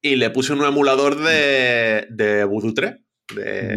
Y 0.00 0.14
le 0.14 0.30
puse 0.30 0.52
un 0.52 0.62
emulador 0.64 1.16
de, 1.20 2.06
de 2.10 2.44
Voodoo 2.44 2.72
3. 2.74 2.94
de- 3.34 3.76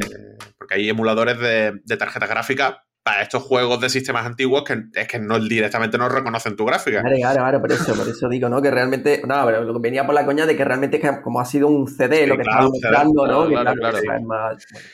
porque 0.60 0.76
hay 0.76 0.90
emuladores 0.90 1.40
de, 1.40 1.80
de 1.84 1.98
tarjeta 1.98 2.28
gráfica 2.28 2.84
para 3.02 3.24
estos 3.24 3.42
juegos 3.42 3.82
de 3.82 3.90
sistemas 3.90 4.28
antiguos 4.28 4.64
que 4.64 4.78
es 4.94 5.08
que 5.08 5.18
no 5.18 5.40
directamente 5.40 5.98
no 5.98 6.08
reconocen 6.08 6.56
tu 6.56 6.66
gráfica. 6.66 7.02
Claro, 7.02 7.16
claro, 7.18 7.38
claro, 7.40 7.62
por 7.62 7.72
eso, 7.72 7.96
por 7.96 8.08
eso 8.08 8.30
digo, 8.30 8.48
¿no? 8.48 8.62
Que 8.62 8.70
realmente, 8.70 9.24
no, 9.28 9.44
pero 9.44 9.64
lo 9.64 9.74
que 9.74 9.80
venía 9.82 10.06
por 10.06 10.14
la 10.14 10.24
coña 10.26 10.46
de 10.46 10.56
que 10.56 10.64
realmente 10.66 10.98
es 10.98 11.02
que 11.02 11.22
como 11.24 11.40
ha 11.42 11.46
sido 11.46 11.68
un 11.68 11.88
CD 11.88 12.28
lo 12.28 12.38
que 12.38 12.44
claro, 12.44 12.70
estaba 12.76 13.02
mostrando, 13.04 13.26
¿no? 13.28 13.48
claro, 13.48 13.72
Que 13.72 13.80
claro, 13.80 13.80
claro. 13.80 13.94
que 14.02 14.16
es 14.18 14.24
más- 14.24 14.66
bueno. 14.72 14.88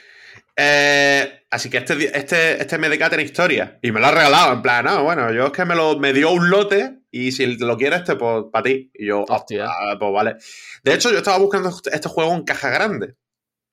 Eh, 0.58 1.42
así 1.52 1.70
que 1.70 1.78
este, 1.80 2.18
este, 2.18 2.62
este 2.62 2.78
MDK 2.78 3.10
tiene 3.10 3.24
historia. 3.24 3.78
Y 3.82 3.92
me 3.92 4.00
lo 4.00 4.06
ha 4.08 4.12
regalado. 4.12 4.54
En 4.54 4.62
plan, 4.62 4.86
no, 4.86 5.04
bueno, 5.04 5.30
yo 5.34 5.48
es 5.48 5.52
que 5.52 5.66
me 5.66 5.76
lo 5.76 6.00
me 6.00 6.14
dio 6.14 6.32
un 6.32 6.50
lote. 6.50 7.00
Y 7.18 7.32
si 7.32 7.46
lo 7.56 7.78
quieres, 7.78 8.00
este, 8.00 8.18
pues 8.18 8.44
para 8.52 8.64
ti. 8.64 8.92
Y 8.94 9.06
yo, 9.06 9.24
Hostia. 9.30 9.68
ah, 9.70 9.96
pues 9.98 10.12
vale. 10.12 10.36
De 10.84 10.94
hecho, 10.94 11.10
yo 11.12 11.20
estaba 11.20 11.38
buscando 11.38 11.70
este 11.70 12.10
juego 12.10 12.34
en 12.34 12.44
caja 12.44 12.70
grande. 12.70 13.16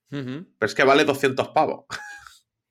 Pero 0.08 0.46
es 0.60 0.76
que 0.76 0.84
vale 0.84 1.04
200 1.04 1.48
pavos. 1.48 1.86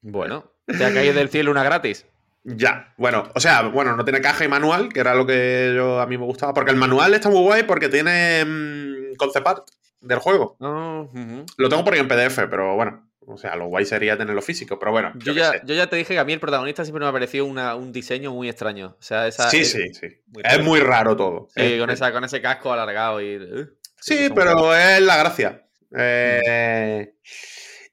Bueno, 0.02 0.54
te 0.66 0.86
ha 0.86 0.94
caído 0.94 1.14
del 1.14 1.28
cielo 1.28 1.52
una 1.52 1.64
gratis. 1.64 2.06
Ya, 2.44 2.94
bueno, 2.98 3.30
o 3.36 3.40
sea, 3.42 3.64
bueno, 3.68 3.98
no 3.98 4.06
tiene 4.06 4.22
caja 4.22 4.46
y 4.46 4.48
manual, 4.48 4.94
que 4.94 5.02
era 5.02 5.14
lo 5.14 5.26
que 5.28 5.74
yo 5.76 6.00
a 6.00 6.08
mí 6.08 6.18
me 6.18 6.26
gustaba. 6.26 6.54
Porque 6.54 6.72
el 6.72 6.78
manual 6.78 7.14
está 7.14 7.30
muy 7.30 7.42
guay 7.42 7.64
porque 7.64 7.90
tiene 7.90 8.46
mm, 8.46 9.16
concept 9.18 9.48
art 9.48 9.68
del 10.00 10.20
juego. 10.20 10.56
Oh, 10.62 11.10
ujú. 11.14 11.46
Lo 11.58 11.68
tengo 11.68 11.84
por 11.84 11.94
ahí 11.96 12.00
en 12.00 12.08
PDF, 12.08 12.48
pero 12.50 12.76
bueno. 12.76 13.11
O 13.34 13.38
sea, 13.38 13.56
lo 13.56 13.68
guay 13.68 13.86
sería 13.86 14.18
tenerlo 14.18 14.42
físico, 14.42 14.78
pero 14.80 14.92
bueno. 14.92 15.12
Yo 15.16 15.34
ya, 15.34 15.64
yo 15.64 15.74
ya 15.76 15.88
te 15.88 15.96
dije 15.96 16.14
que 16.14 16.20
a 16.20 16.26
mí 16.26 16.34
el 16.34 16.40
protagonista 16.40 16.84
siempre 16.84 17.04
me 17.04 17.10
ha 17.10 17.12
parecido 17.14 17.46
una- 17.46 17.76
un 17.76 17.92
diseño 17.92 18.32
muy 18.34 18.50
extraño. 18.50 18.96
O 19.00 19.02
sea, 19.04 19.28
esa, 19.28 19.50
Sí, 19.50 19.62
es- 19.62 19.72
sí, 19.72 19.94
sí. 19.94 20.08
muy 20.28 20.44
Es 20.44 20.52
raro. 20.54 20.64
muy 20.64 20.80
raro 20.80 21.16
todo. 21.16 21.48
Sí, 21.56 21.62
Eh, 21.62 21.80
con, 21.80 21.90
esa, 21.90 22.12
con 22.12 22.24
ese 22.24 22.42
casco 22.42 22.72
alargado 22.72 23.22
y. 23.22 23.38
uh, 23.38 23.68
Sí, 24.00 24.30
pero 24.34 24.54
raros. 24.54 24.76
es 24.78 25.02
la 25.02 25.18
gracia. 25.18 25.66
Eh, 25.98 27.14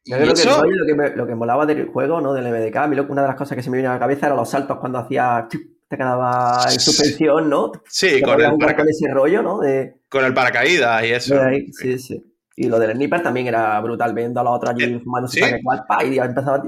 y 0.04 0.10
Yo 0.10 0.16
creo 0.16 0.34
que, 0.34 0.42
rollo, 0.44 0.74
lo, 0.76 0.86
que 0.86 0.94
me, 0.94 1.10
lo 1.16 1.26
que 1.26 1.34
molaba 1.34 1.66
del 1.66 1.86
juego, 1.88 2.20
¿no? 2.20 2.32
Del 2.32 2.46
MDK, 2.46 2.76
a 2.76 2.86
mí 2.88 2.96
lo- 2.96 3.04
una 3.08 3.22
de 3.22 3.28
las 3.28 3.36
cosas 3.36 3.56
que 3.56 3.62
se 3.62 3.70
me 3.70 3.76
vino 3.76 3.90
a 3.90 3.94
la 3.94 3.98
cabeza 4.00 4.26
eran 4.26 4.38
los 4.38 4.48
saltos 4.50 4.78
cuando 4.78 4.98
hacía. 4.98 5.46
Te 5.90 5.96
quedaba 5.96 6.66
en 6.70 6.78
suspensión, 6.80 7.48
¿no? 7.48 7.72
sí, 7.88 8.20
con 8.20 8.38
el, 8.42 8.50
con 8.50 8.88
ese 8.90 9.08
rollo, 9.10 9.40
¿no? 9.42 9.58
De, 9.58 9.94
con 10.10 10.22
el 10.22 10.34
paracaídas 10.34 11.02
y 11.04 11.12
eso. 11.12 11.42
ahí, 11.42 11.72
sí, 11.72 11.98
sí. 11.98 12.27
Y 12.60 12.68
lo 12.68 12.78
del 12.80 12.92
sniper 12.96 13.22
también 13.22 13.46
era 13.46 13.80
brutal, 13.80 14.12
viendo 14.14 14.40
a 14.40 14.44
los 14.44 14.54
otros 14.56 14.70
allí 14.74 14.84
Eh, 14.84 15.00
sí. 15.28 15.40
cual, 15.62 15.84
pa, 15.88 16.04
y 16.04 16.16
ya 16.16 16.24
empezaba. 16.24 16.62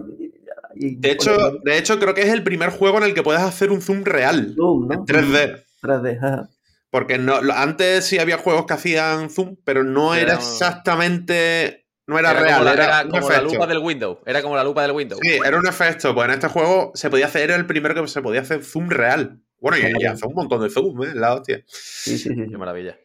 y- 0.76 0.94
De 0.96 1.10
hecho, 1.10 1.36
de 1.64 1.78
hecho, 1.78 1.98
creo 1.98 2.14
que 2.14 2.22
es 2.22 2.28
el 2.28 2.44
primer 2.44 2.70
juego 2.70 2.98
en 2.98 3.04
el 3.04 3.14
que 3.14 3.22
puedes 3.24 3.42
hacer 3.42 3.72
un 3.72 3.82
zoom 3.82 4.04
real. 4.04 4.54
Zoom, 4.56 4.86
¿no? 4.86 4.94
En 4.94 5.04
3D. 5.04 5.64
3D, 5.82 6.16
ajá. 6.18 6.48
Porque 6.90 7.18
no, 7.18 7.34
antes 7.54 8.04
sí 8.04 8.18
había 8.18 8.38
juegos 8.38 8.66
que 8.66 8.74
hacían 8.74 9.30
zoom, 9.30 9.56
pero 9.64 9.82
no 9.82 10.14
era 10.14 10.32
Era- 10.32 10.34
exactamente. 10.34 11.86
No 12.06 12.18
era, 12.18 12.30
Era 12.32 12.40
real, 12.40 12.52
como, 12.54 12.64
la, 12.64 12.72
era, 12.72 12.84
era 12.84 13.04
un 13.04 13.10
como 13.10 13.30
la 13.30 13.42
lupa 13.42 13.66
del 13.66 13.78
Windows. 13.78 14.18
Era 14.26 14.42
como 14.42 14.56
la 14.56 14.64
lupa 14.64 14.82
del 14.82 14.92
Windows. 14.92 15.20
Sí, 15.22 15.38
era 15.44 15.58
un 15.58 15.66
efecto. 15.66 16.14
Pues 16.14 16.26
en 16.28 16.34
este 16.34 16.48
juego 16.48 16.90
se 16.94 17.08
podía 17.10 17.26
hacer, 17.26 17.42
era 17.42 17.56
el 17.56 17.66
primero 17.66 17.94
que 18.00 18.08
se 18.08 18.22
podía 18.22 18.40
hacer 18.40 18.64
zoom 18.64 18.88
real. 18.90 19.40
Bueno, 19.60 19.76
y, 19.78 20.02
y 20.02 20.06
hace 20.06 20.26
un 20.26 20.34
montón 20.34 20.62
de 20.62 20.70
zoom, 20.70 21.02
¿eh? 21.04 21.10
La 21.14 21.34
hostia. 21.34 21.62
Sí, 21.66 22.16
sí, 22.18 22.30
sí. 22.34 22.46
Qué 22.50 22.56
maravilla. 22.58 22.96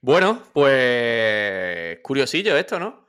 Bueno, 0.00 0.42
pues. 0.52 1.98
Curiosillo 2.02 2.56
esto, 2.56 2.78
¿no? 2.78 3.06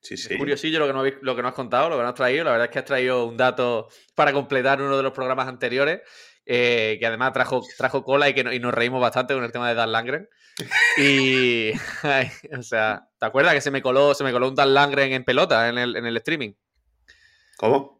Sí, 0.00 0.16
sí. 0.16 0.36
Curiosillo 0.38 0.78
lo 0.78 0.86
que, 0.86 0.92
nos, 0.92 1.00
habéis- 1.04 1.18
lo 1.22 1.34
que 1.34 1.42
nos 1.42 1.50
has 1.50 1.54
contado, 1.56 1.88
lo 1.88 1.96
que 1.96 2.02
nos 2.02 2.10
has 2.10 2.14
traído. 2.14 2.44
La 2.44 2.52
verdad 2.52 2.66
es 2.66 2.70
que 2.70 2.78
has 2.78 2.84
traído 2.84 3.26
un 3.26 3.36
dato 3.36 3.88
para 4.14 4.32
completar 4.32 4.80
uno 4.80 4.96
de 4.96 5.02
los 5.02 5.12
programas 5.12 5.48
anteriores, 5.48 6.00
eh, 6.46 6.96
que 7.00 7.06
además 7.06 7.32
trajo, 7.32 7.62
trajo 7.76 8.04
cola 8.04 8.28
y 8.28 8.34
que 8.34 8.44
no- 8.44 8.52
y 8.52 8.60
nos 8.60 8.72
reímos 8.72 9.00
bastante 9.00 9.34
con 9.34 9.42
el 9.44 9.52
tema 9.52 9.68
de 9.68 9.74
Dan 9.74 9.92
Langren. 9.92 10.28
Y. 10.96 11.72
ay, 12.02 12.30
o 12.56 12.62
sea, 12.62 13.08
¿te 13.18 13.26
acuerdas 13.26 13.54
que 13.54 13.60
se 13.60 13.70
me 13.70 13.82
coló, 13.82 14.14
se 14.14 14.24
me 14.24 14.32
coló 14.32 14.48
un 14.48 14.54
Dan 14.54 14.72
Langren 14.74 15.12
en 15.12 15.24
pelota 15.24 15.68
en 15.68 15.78
el, 15.78 15.96
en 15.96 16.06
el 16.06 16.16
streaming? 16.18 16.52
¿Cómo? 17.56 17.98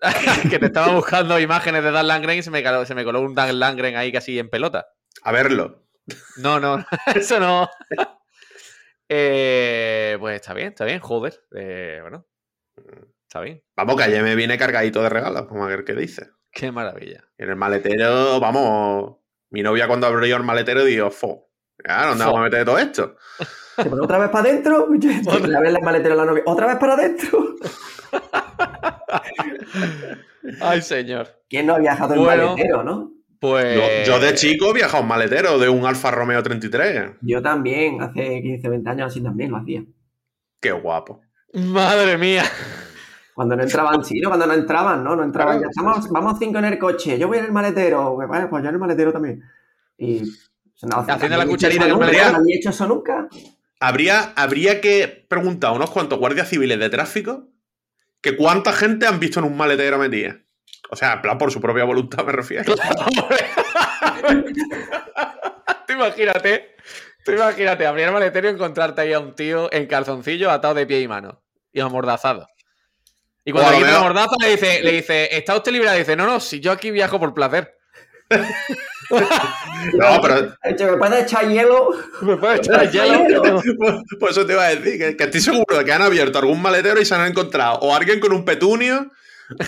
que 0.50 0.58
te 0.58 0.66
estaba 0.66 0.94
buscando 0.94 1.38
imágenes 1.38 1.82
de 1.84 1.90
Dan 1.92 2.06
Langren 2.08 2.38
y 2.38 2.42
se 2.42 2.50
me 2.50 2.62
coló, 2.62 2.84
se 2.86 2.94
me 2.94 3.04
coló 3.04 3.20
un 3.20 3.34
Dan 3.34 3.58
Langren 3.58 3.96
ahí 3.96 4.10
casi 4.12 4.38
en 4.38 4.48
pelota. 4.48 4.86
A 5.22 5.32
verlo. 5.32 5.81
No, 6.38 6.58
no, 6.60 6.84
eso 7.14 7.38
no. 7.40 7.68
Eh, 9.08 10.16
pues 10.20 10.36
está 10.36 10.54
bien, 10.54 10.68
está 10.68 10.84
bien, 10.84 11.00
joder. 11.00 11.34
Eh, 11.54 11.98
bueno, 12.00 12.26
está 13.26 13.40
bien. 13.40 13.62
Vamos, 13.76 13.96
que 13.96 14.02
ayer 14.04 14.22
me 14.22 14.34
viene 14.34 14.56
cargadito 14.58 15.02
de 15.02 15.08
regalos. 15.08 15.46
Vamos 15.48 15.64
a 15.64 15.68
ver 15.68 15.84
qué 15.84 15.94
dice. 15.94 16.30
Qué 16.50 16.70
maravilla. 16.72 17.24
En 17.38 17.50
el 17.50 17.56
maletero, 17.56 18.40
vamos. 18.40 19.16
Mi 19.50 19.62
novia 19.62 19.86
cuando 19.86 20.06
abrió 20.06 20.36
el 20.36 20.42
maletero 20.42 20.84
dijo, 20.84 21.10
fo. 21.10 21.50
Ya, 21.86 22.06
¿dónde 22.06 22.24
Fo. 22.24 22.30
vamos 22.30 22.40
a 22.40 22.50
meter 22.50 22.64
todo 22.64 22.78
esto? 22.78 23.16
¿Te 23.76 23.84
pones 23.84 24.04
otra 24.04 24.18
vez 24.18 24.28
para 24.30 24.48
adentro? 24.48 24.88
La 25.46 25.60
vez 25.60 25.72
la 25.72 25.80
maletera 25.80 26.14
a 26.14 26.18
la 26.18 26.24
novia. 26.26 26.42
¿Otra 26.46 26.66
vez 26.66 26.76
para 26.76 26.94
adentro? 26.94 27.54
Ay, 30.60 30.82
señor. 30.82 31.28
¿Quién 31.48 31.66
no 31.66 31.74
ha 31.74 31.78
viajado 31.78 32.14
en 32.14 32.20
Bueno. 32.24 32.46
maletero, 32.50 32.82
no? 32.84 33.12
Pues. 33.42 34.06
Yo, 34.06 34.12
yo 34.12 34.20
de 34.24 34.34
chico 34.34 34.70
he 34.70 34.72
viajado 34.72 35.02
en 35.02 35.08
maletero 35.08 35.58
de 35.58 35.68
un 35.68 35.84
Alfa 35.84 36.12
Romeo 36.12 36.40
33. 36.44 37.14
Yo 37.22 37.42
también, 37.42 38.00
hace 38.00 38.40
15, 38.40 38.68
20 38.68 38.88
años 38.88 39.06
así 39.08 39.20
también 39.20 39.50
lo 39.50 39.56
hacía. 39.56 39.82
Qué 40.60 40.70
guapo. 40.70 41.22
Madre 41.52 42.16
mía. 42.18 42.44
Cuando 43.34 43.56
no 43.56 43.64
entraban, 43.64 44.04
sí, 44.04 44.20
¿no? 44.20 44.28
Cuando 44.28 44.46
no 44.46 44.52
entraban, 44.52 45.02
¿no? 45.02 45.16
No 45.16 45.24
entraban. 45.24 45.58
Claro. 45.58 45.62
Ya 45.64 45.70
estamos, 45.70 46.08
vamos 46.10 46.38
cinco 46.38 46.60
en 46.60 46.66
el 46.66 46.78
coche. 46.78 47.18
Yo 47.18 47.26
voy 47.26 47.38
en 47.38 47.46
el 47.46 47.50
maletero. 47.50 48.14
Pues 48.14 48.28
Vale, 48.28 48.46
pues 48.46 48.62
yo 48.62 48.68
en 48.68 48.74
el 48.76 48.80
maletero 48.80 49.12
también. 49.12 49.42
Y. 49.98 50.22
no, 50.82 50.98
Haciendo 50.98 51.28
¿no 51.30 51.36
la 51.38 51.46
cucharita 51.46 51.84
en 51.86 51.90
el 51.90 51.98
maletero. 51.98 52.38
¿No 52.38 52.44
hecho 52.46 52.70
eso 52.70 52.86
nunca? 52.86 53.28
Habría, 53.80 54.34
habría 54.36 54.80
que 54.80 55.26
preguntar 55.28 55.70
a 55.70 55.74
unos 55.74 55.90
cuantos 55.90 56.16
guardias 56.20 56.48
civiles 56.48 56.78
de 56.78 56.90
tráfico 56.90 57.48
que 58.20 58.36
cuánta 58.36 58.72
gente 58.72 59.04
han 59.04 59.18
visto 59.18 59.40
en 59.40 59.46
un 59.46 59.56
maletero 59.56 59.98
metida. 59.98 60.36
O 60.92 60.96
sea, 60.96 61.14
en 61.14 61.22
plan 61.22 61.38
por 61.38 61.50
su 61.50 61.58
propia 61.58 61.84
voluntad 61.84 62.22
me 62.22 62.32
refiero. 62.32 62.74
tú 65.86 65.92
imagínate, 65.94 66.76
tú 67.24 67.32
imagínate, 67.32 67.86
abrir 67.86 68.04
el 68.04 68.12
maletero 68.12 68.50
y 68.50 68.52
encontrarte 68.52 69.00
ahí 69.00 69.14
a 69.14 69.18
un 69.18 69.34
tío 69.34 69.72
en 69.72 69.86
calzoncillo 69.86 70.50
atado 70.50 70.74
de 70.74 70.84
pie 70.86 71.00
y 71.00 71.08
mano 71.08 71.42
y 71.72 71.80
amordazado. 71.80 72.46
Y 73.42 73.52
cuando 73.52 73.70
O 73.70 73.72
a 73.72 73.76
le 73.78 73.78
quita 73.78 73.92
la 73.92 74.00
mordaza 74.00 74.36
le 74.38 74.50
dice, 74.50 74.82
le 74.82 74.92
dice, 74.92 75.34
¿está 75.34 75.56
usted 75.56 75.72
libre? 75.72 75.96
Dice, 75.96 76.14
no, 76.14 76.26
no, 76.26 76.40
si 76.40 76.60
yo 76.60 76.70
aquí 76.70 76.90
viajo 76.90 77.18
por 77.18 77.32
placer. 77.32 77.74
No, 79.94 80.20
pero 80.22 80.54
¿me 80.62 80.96
puedes 80.96 81.24
echar 81.24 81.46
hielo? 81.46 81.90
¿Me 82.22 82.36
puede 82.36 82.56
echar 82.56 82.90
hielo? 82.90 83.60
por 84.20 84.30
eso 84.30 84.46
te 84.46 84.54
iba 84.54 84.64
a 84.64 84.74
decir 84.74 84.96
que, 84.96 85.16
que 85.16 85.24
estoy 85.24 85.40
seguro 85.40 85.76
de 85.76 85.84
que 85.84 85.92
han 85.92 86.00
abierto 86.00 86.38
algún 86.38 86.62
maletero 86.62 86.98
y 86.98 87.04
se 87.04 87.14
han 87.14 87.26
encontrado 87.26 87.80
o 87.80 87.94
alguien 87.94 88.20
con 88.20 88.32
un 88.32 88.46
petunio 88.46 89.10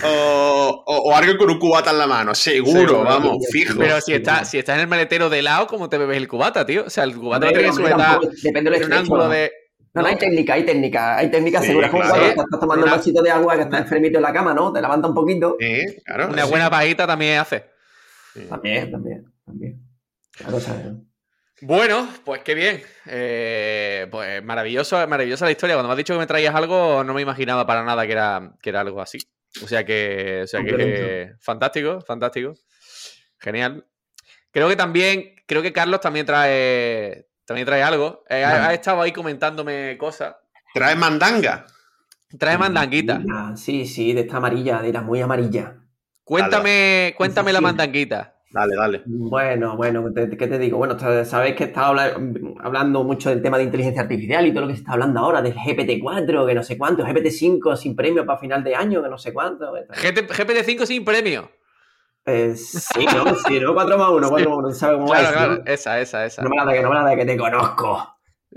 o, 0.03 0.83
o- 0.85 0.97
o 1.11 1.15
alguien 1.15 1.37
con 1.37 1.49
un 1.49 1.59
cubata 1.59 1.91
en 1.91 1.97
la 1.99 2.07
mano. 2.07 2.33
Seguro, 2.35 2.79
Seguro, 2.81 3.03
vamos, 3.03 3.37
sí, 3.49 3.59
fijo. 3.59 3.77
Pero 3.79 3.99
si 4.01 4.13
está, 4.13 4.45
si 4.45 4.57
estás 4.57 4.75
en 4.75 4.81
el 4.81 4.87
maletero 4.87 5.29
de 5.29 5.41
lado, 5.41 5.67
¿cómo 5.67 5.89
te 5.89 5.97
bebes 5.97 6.17
el 6.17 6.27
cubata, 6.27 6.65
tío? 6.65 6.85
O 6.85 6.89
sea, 6.89 7.03
el 7.03 7.15
cubata 7.15 7.45
lo 7.47 7.51
tiene 7.51 7.67
que 7.69 7.73
sujetar 7.73 8.19
Depende 8.43 8.71
del 8.71 8.81
en 8.81 8.87
un 8.87 8.93
ángulo 8.93 9.29
de... 9.29 9.51
No, 9.93 10.01
no, 10.01 10.07
hay 10.09 10.17
técnica, 10.17 10.55
hay 10.55 10.63
técnica, 10.65 11.17
hay 11.17 11.31
técnica 11.31 11.61
Sí, 11.61 11.67
segura. 11.67 11.85
Es 11.87 11.91
como 11.91 12.03
claro. 12.03 12.19
cuando 12.19 12.41
estás 12.43 12.59
tomando 12.59 12.85
un 12.85 12.91
vasito 12.91 13.21
de 13.21 13.31
agua 13.31 13.55
que 13.55 13.61
está 13.61 13.77
enfermito 13.77 14.17
en 14.17 14.23
la 14.23 14.33
cama, 14.33 14.53
¿no? 14.53 14.73
Te 14.73 14.81
levanta 14.81 15.07
un 15.07 15.13
poquito. 15.13 15.55
Claro, 16.05 16.27
Una 16.27 16.43
sí. 16.43 16.49
buena 16.49 16.69
pajita 16.69 17.07
también 17.07 17.39
hace. 17.39 17.63
También, 18.49 18.91
también, 18.91 19.25
también. 19.45 19.79
Es- 20.37 20.67
Bueno, 21.61 22.09
pues 22.25 22.41
qué 22.43 22.53
bien. 22.53 22.81
Eh, 23.05 24.07
pues 24.11 24.43
maravilloso, 24.43 25.07
maravillosa 25.07 25.45
la 25.45 25.51
historia. 25.51 25.75
Cuando 25.77 25.87
me 25.87 25.93
has 25.93 25.97
dicho 25.97 26.13
que 26.13 26.19
me 26.19 26.27
traías 26.27 26.53
algo, 26.53 27.01
no 27.05 27.13
me 27.13 27.21
imaginaba 27.21 27.65
para 27.65 27.83
nada 27.85 28.05
que 28.05 28.11
era, 28.11 28.51
que 28.61 28.69
era 28.71 28.81
algo 28.81 28.99
así. 29.01 29.19
O 29.63 29.67
sea 29.67 29.85
que, 29.85 30.41
o 30.43 30.47
sea 30.47 30.63
que 30.63 31.33
fantástico, 31.39 32.01
fantástico. 32.01 32.53
Genial. 33.39 33.85
Creo 34.51 34.67
que 34.69 34.75
también, 34.75 35.35
creo 35.45 35.61
que 35.61 35.73
Carlos 35.73 36.01
también 36.01 36.25
trae, 36.25 37.27
también 37.45 37.65
trae 37.65 37.83
algo. 37.83 38.23
Eh, 38.29 38.43
ha, 38.43 38.67
ha 38.67 38.73
estado 38.73 39.01
ahí 39.01 39.11
comentándome 39.11 39.97
cosas. 39.97 40.35
Trae 40.73 40.95
mandanga. 40.95 41.65
Trae 42.37 42.57
mandanguita. 42.57 43.21
Ah, 43.31 43.53
Sí, 43.55 43.85
sí, 43.85 44.13
de 44.13 44.21
esta 44.21 44.37
amarilla, 44.37 44.81
de 44.81 44.91
la 44.91 45.01
muy 45.01 45.21
amarilla. 45.21 45.77
Cuéntame, 46.23 47.13
cuéntame 47.17 47.53
la 47.53 47.61
mandanguita. 47.61 48.34
Dale, 48.55 48.75
dale. 48.75 49.01
Bueno, 49.05 49.75
bueno, 49.75 50.13
¿te- 50.13 50.29
¿qué 50.37 50.47
te 50.47 50.57
digo? 50.57 50.77
Bueno, 50.77 50.97
sabéis 51.25 51.55
que 51.55 51.65
está 51.65 51.87
habla- 51.87 52.13
hablando 52.59 53.03
mucho 53.03 53.29
del 53.29 53.41
tema 53.41 53.57
de 53.57 53.65
inteligencia 53.65 54.01
artificial 54.03 54.47
y 54.47 54.51
todo 54.53 54.61
lo 54.61 54.67
que 54.69 54.75
se 54.75 54.79
está 54.79 54.93
hablando 54.93 55.19
ahora, 55.19 55.41
del 55.41 55.53
GPT-4, 55.53 56.47
que 56.47 56.55
no 56.55 56.63
sé 56.63 56.77
cuánto, 56.77 57.03
GPT-5 57.03 57.75
sin 57.75 57.95
premio 57.97 58.25
para 58.25 58.39
final 58.39 58.63
de 58.63 58.73
año, 58.73 59.03
que 59.03 59.09
no 59.09 59.17
sé 59.17 59.33
cuánto. 59.33 59.73
GT 59.73 60.27
GPT-5 60.27 60.85
sin 60.85 61.03
premio. 61.03 61.49
Eh, 62.25 62.55
sí, 62.55 63.05
¿no? 63.05 63.35
Sí, 63.35 63.59
¿no? 63.59 63.73
4 63.73 63.97
más 63.97 64.09
1, 64.09 64.29
4 64.29 64.49
más 64.49 64.59
1, 64.59 64.71
¿sabes 64.71 64.97
cómo 64.99 65.11
Claro, 65.11 65.27
es? 65.27 65.33
claro. 65.33 65.55
¿no? 65.57 65.71
Esa, 65.71 65.99
esa, 65.99 66.25
esa. 66.25 66.41
No 66.41 66.49
me 66.49 66.55
la 66.55 66.65
de 66.65 66.73
que 66.77 66.81
no 66.81 66.89
me 66.89 66.95
la 66.95 67.05
de 67.05 67.15
que 67.17 67.25
te 67.25 67.37
conozco. 67.37 68.15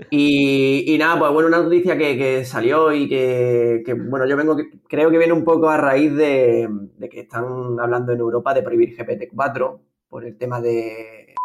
Y, 0.09 0.85
y 0.93 0.97
nada, 0.97 1.19
pues 1.19 1.31
bueno, 1.33 1.49
una 1.49 1.59
noticia 1.61 1.97
que, 1.97 2.17
que 2.17 2.45
salió 2.45 2.91
y 2.93 3.09
que, 3.09 3.83
que, 3.85 3.93
bueno, 3.93 4.25
yo 4.25 4.37
vengo, 4.37 4.55
creo 4.87 5.11
que 5.11 5.17
viene 5.17 5.33
un 5.33 5.43
poco 5.43 5.69
a 5.69 5.75
raíz 5.77 6.15
de, 6.15 6.67
de 6.97 7.09
que 7.09 7.19
están 7.19 7.43
hablando 7.79 8.13
en 8.13 8.19
Europa 8.19 8.53
de 8.53 8.63
prohibir 8.63 8.95
GPT-4 8.95 9.81
por 10.09 10.25
el 10.25 10.37
tema 10.37 10.59
de... 10.59 11.35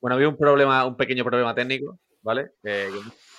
Bueno, 0.00 0.14
había 0.14 0.28
un 0.28 0.36
problema, 0.36 0.86
un 0.86 0.96
pequeño 0.96 1.24
problema 1.24 1.54
técnico, 1.54 1.98
¿vale? 2.22 2.52
Eh, 2.64 2.88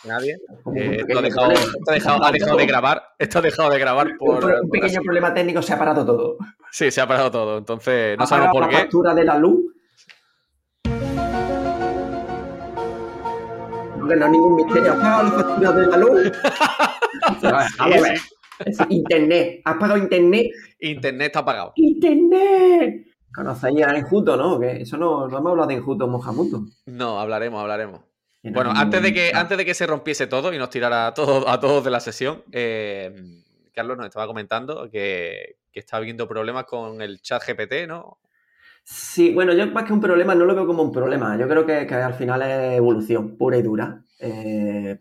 nadie. 0.05 0.33
Eh, 0.75 0.97
esto, 1.07 1.17
ha 1.17 1.21
dejado, 1.21 1.51
esto 1.51 1.69
ha 1.87 1.93
dejado- 1.93 2.23
ha 2.25 2.31
dejado 2.31 2.57
de 2.57 2.65
grabar. 2.67 3.03
Esto 3.17 3.39
ha 3.39 3.41
dejado 3.41 3.69
de 3.71 3.79
grabar 3.79 4.11
por. 4.19 4.45
un 4.45 4.69
pequeño 4.69 5.01
problema 5.01 5.33
técnico 5.33 5.61
se 5.63 5.73
ha 5.73 5.79
parado 5.79 6.05
todo. 6.05 6.37
Sí, 6.71 6.91
se 6.91 7.01
ha 7.01 7.07
parado 7.07 7.31
todo. 7.31 7.57
Entonces, 7.57 8.15
no 8.17 8.27
sabemos 8.27 8.51
por 8.51 8.61
la 8.61 8.69
qué. 8.69 8.75
factura 8.75 9.15
de 9.15 9.23
la 9.23 9.37
luz. 9.39 9.73
No, 13.97 14.07
que 14.07 14.15
no 14.15 14.25
es 14.25 14.31
ningún 14.31 14.55
misterio. 14.57 14.91
¿Has 14.93 14.97
pagado 14.99 15.23
la 15.23 15.31
factura 15.31 15.71
de 15.71 15.87
la 15.87 15.97
luz? 15.97 16.31
A 17.79 17.87
ver. 17.87 18.19
Es 18.65 18.77
internet. 18.89 19.61
¿Has 19.65 19.75
pagado 19.77 19.97
internet? 19.97 20.47
Internet 20.79 21.27
está 21.27 21.39
apagado. 21.39 21.73
¡Internet! 21.75 23.07
Conocéis 23.33 23.85
a 23.85 23.95
Enjuto, 23.95 24.35
¿no? 24.35 24.59
Que 24.59 24.81
eso 24.81 24.97
no, 24.97 25.27
no 25.27 25.37
hemos 25.37 25.51
hablado 25.51 25.67
de 25.67 25.75
Enjuto 25.75 26.07
Mojamuto. 26.07 26.65
No, 26.85 27.19
hablaremos, 27.19 27.61
hablaremos. 27.61 28.01
Bueno, 28.43 28.71
antes 28.75 29.03
de 29.03 29.13
que, 29.13 29.31
antes 29.33 29.57
de 29.57 29.65
que 29.65 29.73
se 29.73 29.85
rompiese 29.85 30.25
todo 30.27 30.51
y 30.53 30.57
nos 30.57 30.69
tirara 30.69 31.07
a 31.07 31.13
todos, 31.13 31.45
a 31.47 31.59
todos 31.59 31.83
de 31.83 31.91
la 31.91 31.99
sesión, 31.99 32.43
eh, 32.51 33.43
Carlos 33.73 33.97
nos 33.97 34.07
estaba 34.07 34.25
comentando 34.25 34.89
que, 34.89 35.57
que 35.71 35.79
está 35.79 35.97
habiendo 35.97 36.27
problemas 36.27 36.65
con 36.65 37.01
el 37.01 37.21
chat 37.21 37.43
GPT, 37.45 37.87
¿no? 37.87 38.17
Sí, 38.83 39.31
bueno, 39.33 39.53
yo 39.53 39.67
más 39.67 39.83
que 39.83 39.93
un 39.93 40.01
problema 40.01 40.33
no 40.33 40.45
lo 40.45 40.55
veo 40.55 40.65
como 40.65 40.81
un 40.81 40.91
problema. 40.91 41.37
Yo 41.37 41.47
creo 41.47 41.65
que, 41.65 41.85
que 41.85 41.95
al 41.95 42.15
final 42.15 42.41
es 42.41 42.77
evolución 42.77 43.37
pura 43.37 43.57
y 43.57 43.61
dura. 43.61 44.03
Eh, 44.19 44.97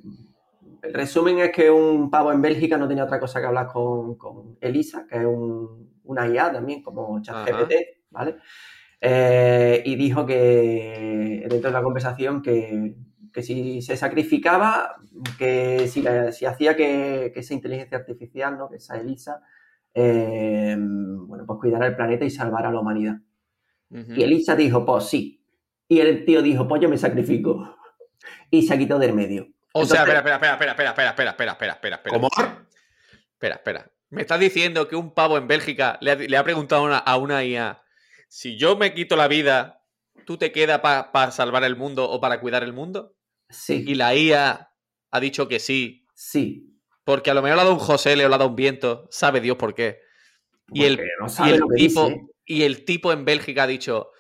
el 0.83 0.95
resumen 0.95 1.39
es 1.39 1.51
que 1.51 1.71
un 1.71 2.11
pavo 2.11 2.33
en 2.33 2.43
Bélgica 2.43 2.77
no 2.77 2.89
tenía 2.89 3.05
otra 3.05 3.21
cosa 3.21 3.41
que 3.41 3.47
hablar 3.47 3.69
con, 3.69 4.17
con 4.17 4.59
Elisa, 4.61 5.07
que 5.09 5.17
es 5.17 5.25
un, 5.25 6.01
una 6.05 6.29
IA 6.29 6.53
también, 6.53 6.83
como 6.83 7.21
ChatGPT, 7.23 7.73
¿vale? 8.11 8.37
Eh, 9.01 9.83
y 9.87 9.97
dijo 9.97 10.27
que 10.27 11.47
dentro 11.49 11.71
de 11.71 11.73
la 11.73 11.83
conversación 11.83 12.43
que, 12.43 12.95
que 13.33 13.43
si 13.43 13.81
se 13.83 13.97
sacrificaba, 13.97 14.97
que 15.39 15.89
si, 15.89 16.03
la- 16.03 16.33
si 16.33 16.45
hacía 16.47 16.77
que, 16.77 17.31
que 17.33 17.41
esa 17.41 17.55
inteligencia 17.55 17.99
artificial, 17.99 18.59
¿no? 18.59 18.69
que 18.69 18.77
esa 18.77 18.99
Elisa, 19.01 19.41
eh, 19.95 20.77
bueno, 20.79 21.45
pues 21.47 21.59
cuidara 21.61 21.87
el 21.87 21.97
planeta 21.97 22.25
y 22.25 22.31
salvara 22.31 22.69
a 22.69 22.73
la 22.73 22.81
humanidad. 22.81 23.17
Y 23.93 24.23
Elisa 24.23 24.55
dijo, 24.55 24.85
pues 24.87 25.05
sí. 25.05 25.43
Y 25.89 25.99
el 25.99 26.25
tío 26.25 26.43
dijo, 26.43 26.69
pues 26.69 26.81
yo 26.81 26.89
me 26.89 26.97
sacrifico. 26.97 27.77
Y 28.51 28.63
se 28.63 28.79
quitó 28.79 28.99
del 29.01 29.15
medio. 29.15 29.49
O 29.73 29.85
sea, 29.85 30.03
espera, 30.03 30.19
espera, 30.19 30.35
espera, 30.37 30.53
espera, 30.53 30.91
espera, 30.91 30.91
espera, 31.11 31.31
espera, 31.31 31.53
espera, 31.53 31.73
espera, 31.73 31.97
espera. 31.97 32.15
¿Cómo? 32.15 32.29
Espera, 33.33 33.55
espera. 33.57 33.91
¿Me 34.11 34.23
estás 34.23 34.39
diciendo 34.39 34.87
que 34.87 34.95
un 34.97 35.13
pavo 35.13 35.39
en 35.39 35.49
Bélgica 35.49 35.99
le 36.01 36.11
ha, 36.13 36.15
le 36.17 36.37
ha 36.37 36.45
preguntado 36.45 36.83
a 36.83 36.85
una, 36.87 36.99
a 36.99 37.17
una 37.17 37.45
IA 37.45 37.80
si 38.31 38.57
yo 38.57 38.77
me 38.77 38.95
quito 38.95 39.17
la 39.17 39.27
vida, 39.27 39.83
tú 40.25 40.39
te 40.39 40.53
quedas 40.53 40.79
para 40.79 41.31
salvar 41.33 41.65
el 41.65 41.75
mundo 41.77 42.09
o 42.09 42.21
para 42.21 42.41
cuidar 42.41 42.63
el 42.63 42.73
mundo? 42.73 43.17
Sí, 43.49 43.85
Y 43.85 43.97
la 43.97 44.15
IA 44.15 44.71
ha 45.11 45.21
dicho 45.21 45.49
que 45.49 45.59
sí, 45.59 46.07
sí. 46.15 46.79
porque 47.03 47.33
a 47.33 47.35
lo 47.35 47.43
mejor 47.43 47.57
le 47.57 47.63
ha 47.63 47.65
dado 47.65 47.75
un 47.75 47.81
José, 47.81 48.15
le 48.15 48.25
ha 48.25 48.29
dado 48.29 48.47
un 48.47 48.55
viento, 48.55 49.09
sabe 49.11 49.41
Dios 49.41 49.57
por 49.57 49.75
qué. 49.75 49.99
Y 50.73 50.85
el, 50.85 51.01
y 51.45 51.51
el 51.51 51.65
tipo, 51.75 52.07
dice. 52.07 52.27
y 52.45 52.63
el 52.63 52.85
tipo 52.85 53.13
en 53.13 53.25
Bélgica 53.25 53.65
ha 53.65 53.67
dicho, 53.67 54.13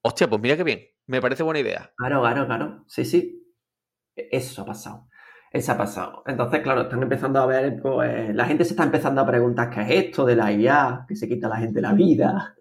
hostia, 0.00 0.30
pues 0.30 0.40
mira 0.40 0.56
qué 0.56 0.64
bien, 0.64 0.88
me 1.04 1.20
parece 1.20 1.42
buena 1.42 1.60
idea. 1.60 1.92
Claro, 1.94 2.22
claro, 2.22 2.46
claro. 2.46 2.84
Sí, 2.88 3.04
sí. 3.04 3.42
Eso 4.16 4.62
ha 4.62 4.64
pasado. 4.64 5.08
Eso 5.52 5.72
ha 5.72 5.76
pasado. 5.76 6.22
Entonces, 6.26 6.60
claro, 6.62 6.82
están 6.82 7.02
empezando 7.02 7.38
a 7.40 7.46
ver, 7.46 7.80
pues, 7.82 8.34
la 8.34 8.46
gente 8.46 8.64
se 8.64 8.70
está 8.70 8.84
empezando 8.84 9.20
a 9.20 9.26
preguntar 9.26 9.68
qué 9.68 9.82
es 9.82 10.06
esto 10.06 10.24
de 10.24 10.36
la 10.36 10.50
IA, 10.52 11.04
que 11.06 11.16
se 11.16 11.28
quita 11.28 11.48
a 11.48 11.50
la 11.50 11.56
gente 11.58 11.82
la 11.82 11.92
vida, 11.92 12.55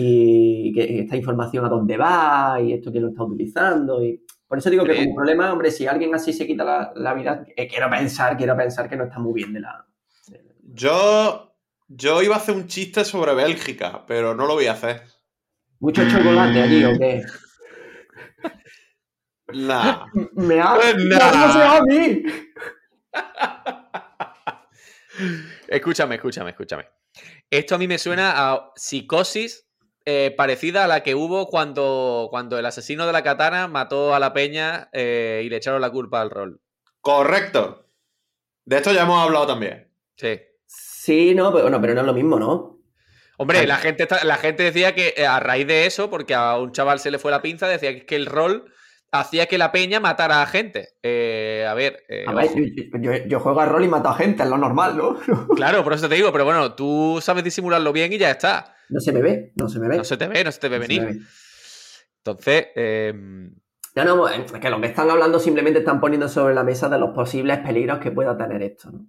y 0.00 0.72
que 0.72 1.00
esta 1.00 1.16
información 1.16 1.64
a 1.64 1.68
dónde 1.68 1.96
va, 1.96 2.60
y 2.60 2.72
esto 2.72 2.92
quién 2.92 3.02
lo 3.02 3.10
está 3.10 3.24
utilizando. 3.24 4.04
Y 4.04 4.24
por 4.46 4.58
eso 4.58 4.70
digo 4.70 4.84
que 4.84 4.96
como 4.96 5.16
problema, 5.16 5.52
hombre, 5.52 5.72
si 5.72 5.86
alguien 5.86 6.14
así 6.14 6.32
se 6.32 6.46
quita 6.46 6.64
la, 6.64 6.92
la 6.94 7.14
vida, 7.14 7.44
eh, 7.56 7.66
quiero 7.66 7.90
pensar, 7.90 8.36
quiero 8.36 8.56
pensar 8.56 8.88
que 8.88 8.96
no 8.96 9.04
está 9.04 9.18
muy 9.18 9.34
bien 9.34 9.52
de 9.52 9.60
la. 9.60 9.84
Yo, 10.62 11.52
yo 11.88 12.22
iba 12.22 12.36
a 12.36 12.38
hacer 12.38 12.54
un 12.54 12.68
chiste 12.68 13.04
sobre 13.04 13.34
Bélgica, 13.34 14.04
pero 14.06 14.36
no 14.36 14.46
lo 14.46 14.54
voy 14.54 14.66
a 14.66 14.72
hacer. 14.72 15.02
Mucho 15.80 16.08
chocolate 16.08 16.62
allí, 16.62 16.84
¿o 16.84 16.96
qué? 16.96 17.24
Nah. 19.54 20.06
Me 20.34 20.60
ha... 20.60 20.74
Pues 20.74 20.94
a 21.20 21.80
mí. 21.82 22.22
Escúchame, 25.66 26.14
escúchame, 26.14 26.50
escúchame. 26.50 26.86
Esto 27.50 27.74
a 27.74 27.78
mí 27.78 27.88
me 27.88 27.98
suena 27.98 28.34
a 28.36 28.70
psicosis 28.76 29.67
eh, 30.10 30.32
parecida 30.34 30.84
a 30.84 30.86
la 30.88 31.02
que 31.02 31.14
hubo 31.14 31.48
cuando, 31.48 32.28
cuando 32.30 32.58
el 32.58 32.64
asesino 32.64 33.06
de 33.06 33.12
la 33.12 33.22
katana 33.22 33.68
mató 33.68 34.14
a 34.14 34.18
la 34.18 34.32
peña 34.32 34.88
eh, 34.92 35.42
y 35.44 35.50
le 35.50 35.56
echaron 35.56 35.82
la 35.82 35.90
culpa 35.90 36.22
al 36.22 36.30
rol. 36.30 36.60
Correcto. 37.02 37.84
De 38.64 38.76
esto 38.78 38.90
ya 38.92 39.02
hemos 39.02 39.22
hablado 39.22 39.46
también. 39.46 39.90
Sí. 40.16 40.40
Sí, 40.66 41.34
no, 41.34 41.52
pero, 41.52 41.68
no, 41.68 41.78
pero 41.80 41.92
no 41.92 42.00
es 42.00 42.06
lo 42.06 42.14
mismo, 42.14 42.38
¿no? 42.38 42.78
Hombre, 43.36 43.58
Ay. 43.58 43.66
la 43.66 43.76
gente, 43.76 44.04
está- 44.04 44.24
la 44.24 44.36
gente 44.36 44.62
decía 44.62 44.94
que 44.94 45.12
eh, 45.16 45.26
a 45.26 45.40
raíz 45.40 45.66
de 45.66 45.84
eso, 45.84 46.08
porque 46.08 46.34
a 46.34 46.56
un 46.56 46.72
chaval 46.72 47.00
se 47.00 47.10
le 47.10 47.18
fue 47.18 47.30
la 47.30 47.42
pinza, 47.42 47.68
decía 47.68 48.06
que, 48.06 48.16
el 48.16 48.24
rol 48.26 48.72
hacía 49.12 49.44
que 49.46 49.58
la 49.58 49.72
peña 49.72 50.00
matara 50.00 50.40
a 50.42 50.46
gente. 50.46 50.88
Eh, 51.02 51.66
a 51.68 51.74
ver, 51.74 52.02
eh, 52.08 52.24
A 52.26 52.32
ver, 52.32 52.48
yo- 53.00 53.12
yo 53.26 53.40
juego 53.40 53.60
a 53.60 53.66
rol 53.66 53.84
y 53.84 53.88
mato 53.88 54.08
a 54.08 54.14
gente, 54.14 54.42
es 54.42 54.48
lo 54.48 54.56
normal, 54.58 54.96
¿no? 54.96 55.18
claro, 55.56 55.84
por 55.84 55.92
eso 55.92 56.08
te 56.08 56.14
digo, 56.14 56.32
pero 56.32 56.44
bueno, 56.46 56.74
tú 56.74 57.18
sabes 57.22 57.44
disimularlo 57.44 57.92
bien 57.92 58.10
y 58.12 58.18
ya 58.18 58.30
está. 58.30 58.74
No 58.90 59.00
se 59.00 59.12
me 59.12 59.20
ve, 59.22 59.52
no 59.56 59.68
se 59.68 59.78
me 59.80 59.88
ve. 59.88 59.96
No 59.96 60.04
se 60.04 60.16
te 60.16 60.26
ve, 60.28 60.44
no 60.44 60.52
se 60.52 60.60
te 60.60 60.68
ve 60.68 60.76
No 60.78 60.82
venir. 60.82 61.02
ve. 61.04 61.20
Entonces, 62.18 62.66
eh, 62.74 63.12
No, 63.94 64.04
no, 64.04 64.28
es 64.28 64.52
que 64.52 64.70
lo 64.70 64.80
que 64.80 64.86
están 64.88 65.10
hablando 65.10 65.38
simplemente 65.38 65.80
están 65.80 66.00
poniendo 66.00 66.28
sobre 66.28 66.54
la 66.54 66.62
mesa 66.64 66.88
de 66.88 66.98
los 66.98 67.10
posibles 67.10 67.58
peligros 67.58 67.98
que 67.98 68.10
pueda 68.12 68.36
tener 68.36 68.62
esto, 68.62 68.90
¿no? 68.90 69.06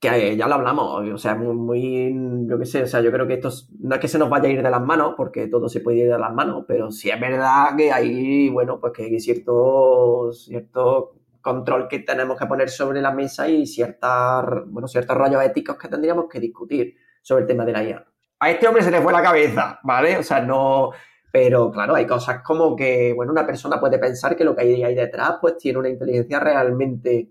Que 0.00 0.08
eh, 0.32 0.36
ya 0.36 0.46
lo 0.46 0.54
hablamos, 0.54 1.02
o 1.12 1.18
sea, 1.18 1.34
muy, 1.34 1.54
muy, 1.56 2.46
yo 2.48 2.58
qué 2.58 2.66
sé, 2.66 2.82
o 2.84 2.86
sea, 2.86 3.00
yo 3.00 3.10
creo 3.10 3.26
que 3.26 3.34
esto 3.34 3.48
es- 3.48 3.68
no 3.80 3.94
es 3.96 4.00
que 4.00 4.06
se 4.08 4.18
nos 4.18 4.30
vaya 4.30 4.48
a 4.48 4.52
ir 4.52 4.62
de 4.62 4.70
las 4.70 4.80
manos, 4.82 5.14
porque 5.16 5.48
todo 5.48 5.68
se 5.68 5.80
puede 5.80 5.98
ir 5.98 6.08
de 6.12 6.18
las 6.18 6.32
manos, 6.32 6.64
pero 6.68 6.90
sí 6.92 7.10
es 7.10 7.18
verdad 7.20 7.76
que 7.76 7.90
hay, 7.90 8.48
bueno, 8.48 8.78
pues 8.80 8.92
que 8.92 9.04
hay 9.04 9.18
cierto, 9.20 10.30
cierto 10.32 11.14
control 11.40 11.88
que 11.88 12.00
tenemos 12.00 12.38
que 12.38 12.46
poner 12.46 12.68
sobre 12.70 13.00
la 13.02 13.10
mesa 13.12 13.48
y 13.48 13.66
ciertas, 13.66 14.44
bueno, 14.66 14.86
ciertos 14.86 15.16
rayos 15.16 15.42
éticos 15.42 15.76
que 15.76 15.88
tendríamos 15.88 16.26
que 16.28 16.38
discutir 16.40 16.94
sobre 17.22 17.42
el 17.42 17.48
tema 17.48 17.64
de 17.64 17.72
la 17.72 17.82
IA. 17.84 18.06
A 18.40 18.50
este 18.50 18.68
hombre 18.68 18.82
se 18.82 18.90
le 18.90 19.00
fue 19.00 19.12
la 19.12 19.22
cabeza, 19.22 19.80
¿vale? 19.82 20.16
O 20.18 20.22
sea, 20.22 20.40
no, 20.40 20.92
pero 21.32 21.70
claro, 21.70 21.94
hay 21.94 22.06
cosas 22.06 22.42
como 22.42 22.74
que, 22.74 23.12
bueno, 23.14 23.32
una 23.32 23.46
persona 23.46 23.78
puede 23.80 23.98
pensar 23.98 24.36
que 24.36 24.44
lo 24.44 24.54
que 24.54 24.62
hay 24.62 24.82
ahí 24.82 24.94
detrás, 24.94 25.34
pues 25.40 25.56
tiene 25.58 25.78
una 25.78 25.88
inteligencia 25.88 26.40
realmente, 26.40 27.30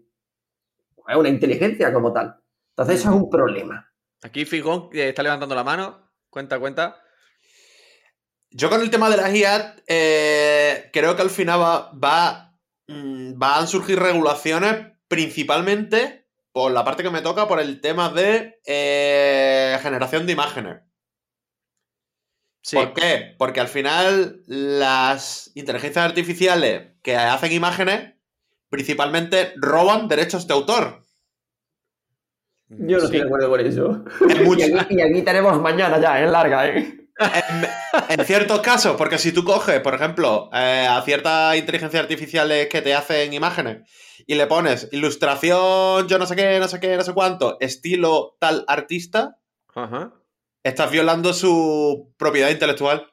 es 1.08 1.16
una 1.16 1.30
inteligencia 1.30 1.92
como 1.94 2.14
tal. 2.14 2.36
Entonces 2.70 3.00
eso 3.00 3.10
es 3.10 3.16
un 3.16 3.30
problema. 3.30 3.92
aquí 4.22 4.46
Figón 4.46 4.90
eh, 4.94 5.10
está 5.10 5.24
levantando 5.24 5.56
la 5.56 5.64
mano. 5.64 6.12
Cuenta, 6.30 6.60
cuenta. 6.60 7.02
Yo 8.52 8.70
con 8.70 8.82
el 8.82 8.90
tema 8.90 9.10
de 9.10 9.18
las 9.18 9.34
IA, 9.34 9.76
eh, 9.88 10.90
creo 10.94 11.16
que 11.16 11.22
al 11.22 11.30
final 11.30 11.60
va, 11.60 11.92
va, 11.92 12.60
mm, 12.88 13.38
van 13.38 13.64
a 13.64 13.68
surgir 13.68 14.00
regulaciones 14.00 14.94
principalmente 15.08 16.28
por 16.52 16.72
la 16.72 16.84
parte 16.84 17.04
que 17.04 17.10
me 17.10 17.22
toca, 17.22 17.48
por 17.48 17.60
el 17.60 17.82
tema 17.82 18.10
de 18.10 18.60
eh, 18.66 19.78
generación 19.82 20.26
de 20.26 20.34
imágenes. 20.34 20.87
Sí. 22.68 22.76
¿Por 22.76 22.94
qué? 22.94 23.34
Porque 23.38 23.62
al 23.62 23.70
final 23.70 24.42
las 24.46 25.52
inteligencias 25.56 26.04
artificiales 26.04 26.92
que 27.02 27.16
hacen 27.16 27.54
imágenes 27.54 28.16
principalmente 28.70 29.54
roban 29.56 30.10
derechos 30.10 30.48
de 30.48 30.54
autor. 30.54 31.06
Yo 32.68 32.98
no 32.98 33.04
estoy 33.06 33.12
Sí. 33.12 33.18
de 33.20 33.24
acuerdo 33.24 33.50
con 33.50 33.60
eso. 33.62 34.04
Y 34.60 34.62
aquí, 34.74 34.96
y 34.96 35.02
aquí 35.02 35.22
tenemos 35.22 35.62
mañana 35.62 35.98
ya, 36.02 36.22
es 36.22 36.30
larga, 36.30 36.68
¿eh? 36.68 36.94
en- 37.20 38.20
en 38.20 38.26
ciertos 38.26 38.60
casos, 38.60 38.98
porque 38.98 39.18
si 39.18 39.32
tú 39.32 39.46
coges, 39.46 39.80
por 39.80 39.96
ejemplo, 39.96 40.50
eh, 40.54 40.86
a 40.90 41.02
ciertas 41.04 41.56
inteligencias 41.56 42.04
artificiales 42.04 42.68
que 42.68 42.82
te 42.82 42.94
hacen 42.94 43.34
imágenes 43.34 43.90
y 44.28 44.36
le 44.36 44.46
pones 44.46 44.90
ilustración, 44.92 46.08
yo 46.10 46.20
no 46.20 46.26
sé 46.26 46.36
qué, 46.36 46.60
no 46.60 46.68
sé 46.68 46.82
qué, 46.82 46.98
no 46.98 47.04
sé 47.04 47.14
cuánto, 47.14 47.58
estilo 47.62 48.36
tal 48.42 48.66
artista, 48.68 49.38
Ajá. 49.74 50.12
Estás 50.68 50.92
violando 50.92 51.34
su 51.34 52.14
propiedad 52.18 52.50
intelectual. 52.50 53.08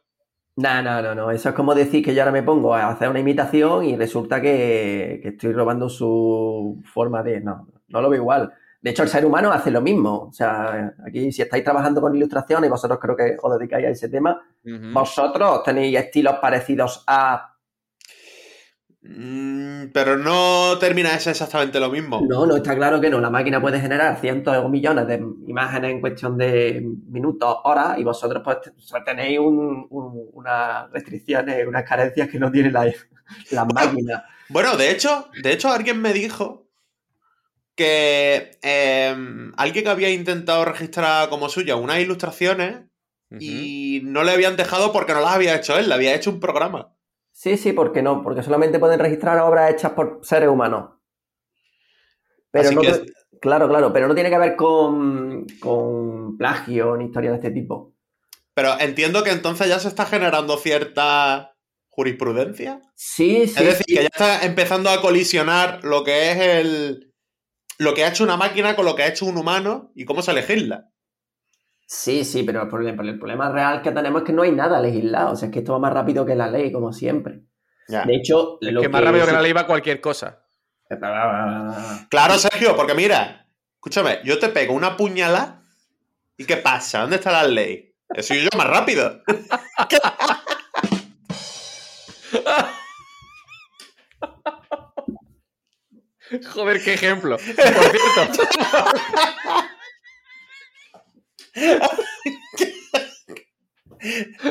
No, 0.57 0.83
no, 0.83 1.03
no, 1.03 1.14
no. 1.14 1.31
Eso 1.31 1.49
es 1.49 1.55
como 1.55 1.75
decir 1.75 2.05
que 2.05 2.14
yo 2.14 2.23
ahora 2.23 2.33
me 2.33 2.43
pongo 2.43 2.75
a 2.75 2.88
hacer 2.88 3.09
una 3.09 3.21
imitación 3.21 3.85
y 3.85 3.97
resulta 3.97 4.40
que, 4.40 5.19
que 5.23 5.31
estoy 5.31 5.53
robando 5.53 5.88
su 5.88 6.81
forma 6.93 7.23
de. 7.23 7.40
No, 7.40 7.69
no 7.88 8.01
lo 8.01 8.09
veo 8.09 8.21
igual. 8.21 8.53
De 8.85 8.90
hecho, 8.90 9.03
el 9.03 9.09
ser 9.09 9.25
humano 9.25 9.51
hace 9.51 9.71
lo 9.71 9.81
mismo. 9.81 10.27
O 10.29 10.33
sea, 10.33 10.95
aquí 11.07 11.33
si 11.33 11.40
estáis 11.40 11.64
trabajando 11.64 12.03
con 12.03 12.14
ilustraciones, 12.14 12.69
vosotros 12.69 12.99
creo 13.01 13.17
que 13.17 13.37
os 13.43 13.59
dedicáis 13.59 13.87
a 13.87 13.88
ese 13.88 14.11
tema, 14.11 14.38
vosotros 14.93 15.62
tenéis 15.62 15.99
estilos 15.99 16.35
parecidos 16.35 17.03
a... 17.07 17.54
Mm, 19.07 19.88
pero 19.93 20.17
no 20.17 20.79
termina 20.79 21.12
de 21.12 21.21
ser 21.21 21.33
exactamente 21.33 21.79
lo 21.79 21.90
mismo. 21.90 22.27
No, 22.27 22.47
no, 22.47 22.57
está 22.57 22.75
claro 22.75 23.01
que 23.01 23.11
no. 23.11 23.21
La 23.21 23.29
máquina 23.29 23.61
puede 23.61 23.79
generar 23.79 24.19
cientos 24.19 24.57
o 24.57 24.69
millones 24.71 25.07
de 25.07 25.23
imágenes 25.47 25.90
en 25.90 26.01
cuestión 26.01 26.38
de 26.38 26.83
minutos, 27.09 27.55
horas, 27.64 27.99
y 27.99 28.03
vosotros 28.05 28.43
pues 28.43 28.59
tenéis 29.05 29.38
un- 29.38 29.87
un- 29.90 30.31
unas 30.33 30.90
restricciones, 30.90 31.67
unas 31.67 31.85
carencias 31.85 32.29
que 32.31 32.38
no 32.38 32.51
tiene 32.51 32.71
la, 32.71 32.90
la 33.51 33.64
máquina. 34.05 34.25
Bueno, 34.49 34.77
de 34.77 34.90
hecho, 34.90 35.29
de 35.43 35.53
hecho, 35.53 35.71
alguien 35.71 36.01
me 36.01 36.14
dijo 36.14 36.67
que 37.75 38.59
eh, 38.62 39.17
alguien 39.57 39.88
había 39.88 40.11
intentado 40.11 40.64
registrar 40.64 41.29
como 41.29 41.49
suya 41.49 41.77
unas 41.77 41.99
ilustraciones 42.01 42.83
y 43.40 44.01
no 44.05 44.23
le 44.23 44.31
habían 44.31 44.55
dejado 44.57 44.93
porque 44.93 45.12
no 45.12 45.21
las 45.21 45.35
había 45.35 45.57
hecho 45.57 45.77
él, 45.77 45.88
le 45.88 45.95
había 45.95 46.14
hecho 46.14 46.31
un 46.31 46.38
programa. 46.38 46.94
Sí, 47.35 47.57
sí, 47.57 47.73
¿por 47.73 47.92
qué 47.92 48.01
no? 48.01 48.23
Porque 48.23 48.44
solamente 48.44 48.79
pueden 48.79 49.01
registrar 49.01 49.40
obras 49.40 49.73
hechas 49.73 49.90
por 49.92 50.20
seres 50.23 50.49
humanos. 50.49 50.90
Pero 52.53 52.68
Así 52.68 52.75
no 52.77 52.81
que- 52.81 53.07
Claro, 53.40 53.68
claro, 53.68 53.92
pero 53.92 54.07
no 54.09 54.14
tiene 54.14 54.31
que 54.31 54.38
ver 54.38 54.57
con, 54.57 55.44
con 55.61 56.38
plagio 56.38 56.97
ni 56.97 57.07
historia 57.07 57.31
de 57.31 57.37
este 57.37 57.51
tipo. 57.51 57.92
Pero 58.55 58.79
entiendo 58.81 59.25
que 59.25 59.33
entonces 59.33 59.68
ya 59.68 59.81
se 59.81 59.88
está 59.88 60.07
generando 60.07 60.57
cierta 60.57 61.55
jurisprudencia. 61.88 62.81
Sí, 62.94 63.49
sí. 63.49 63.55
es 63.59 63.64
decir, 63.64 63.85
sí. 63.87 63.94
que 63.97 64.03
ya 64.03 64.09
está 64.11 64.47
empezando 64.47 64.88
a 64.88 65.03
colisionar 65.03 65.85
lo 65.85 66.05
que 66.05 66.31
es 66.31 66.38
el. 66.38 67.12
lo 67.79 67.92
que 67.94 68.05
ha 68.05 68.09
hecho 68.09 68.25
una 68.25 68.37
máquina 68.37 68.77
con 68.77 68.85
lo 68.85 68.94
que 68.94 69.03
ha 69.03 69.09
hecho 69.09 69.27
un 69.27 69.37
humano 69.37 69.90
y 69.97 70.05
cómo 70.05 70.23
se 70.23 70.33
legisla. 70.33 70.88
Sí, 71.87 72.25
sí, 72.25 72.42
pero 72.42 72.62
el 72.62 72.68
problema, 72.68 73.03
el 73.03 73.18
problema 73.18 73.51
real 73.51 73.83
que 73.83 73.92
tenemos 73.92 74.23
es 74.23 74.27
que 74.27 74.33
no 74.33 74.42
hay 74.42 74.53
nada 74.53 74.81
legislado. 74.81 75.33
O 75.33 75.37
sea, 75.37 75.49
es 75.49 75.53
que 75.53 75.59
esto 75.61 75.73
va 75.73 75.79
más 75.79 75.92
rápido 75.92 76.25
que 76.25 76.35
la 76.35 76.49
ley, 76.49 76.73
como 76.73 76.92
siempre. 76.92 77.42
Ya. 77.88 78.05
De 78.05 78.16
hecho, 78.16 78.59
Es 78.61 78.73
lo 78.73 78.81
que 78.81 78.88
más 78.88 79.05
rápido 79.05 79.27
que 79.27 79.33
la 79.33 79.42
ley 79.42 79.53
va 79.53 79.66
cualquier 79.66 80.01
cosa. 80.01 80.44
Claro, 82.09 82.38
Sergio, 82.38 82.77
porque 82.77 82.94
mira, 82.94 83.47
escúchame, 83.75 84.20
yo 84.25 84.38
te 84.38 84.49
pego 84.49 84.75
una 84.75 84.97
puñalada 84.97 85.62
y 86.37 86.44
¿qué 86.44 86.57
pasa? 86.57 87.01
¿Dónde 87.01 87.16
está 87.16 87.33
la 87.33 87.44
ley? 87.44 87.94
Soy 88.20 88.42
yo 88.42 88.49
más 88.57 88.68
rápido. 88.68 89.23
Joder, 96.53 96.83
qué 96.83 96.94
ejemplo. 96.94 97.37
Por 97.37 97.44
cierto. 97.55 98.42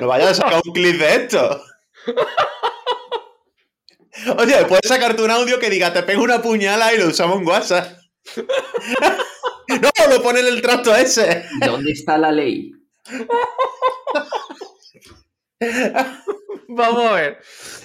No 0.01 0.07
vayas 0.07 0.31
a 0.31 0.33
sacar 0.35 0.61
un 0.65 0.73
clip 0.73 0.97
de 0.97 1.15
esto. 1.15 1.63
Oye, 4.37 4.65
puedes 4.65 4.87
sacarte 4.87 5.21
un 5.21 5.31
audio 5.31 5.59
que 5.59 5.69
diga 5.69 5.93
te 5.93 6.03
pego 6.03 6.23
una 6.23 6.41
puñalada 6.41 6.93
y 6.93 6.97
lo 6.97 7.07
usamos 7.07 7.39
en 7.39 7.47
WhatsApp. 7.47 7.97
No, 9.67 9.91
lo 10.09 10.21
pone 10.21 10.41
en 10.41 10.47
el 10.47 10.61
trato 10.61 10.95
ese. 10.95 11.45
¿Dónde 11.65 11.91
está 11.91 12.17
la 12.17 12.31
ley? 12.31 12.71
Vamos 16.67 17.05
a 17.05 17.13
ver. 17.13 17.39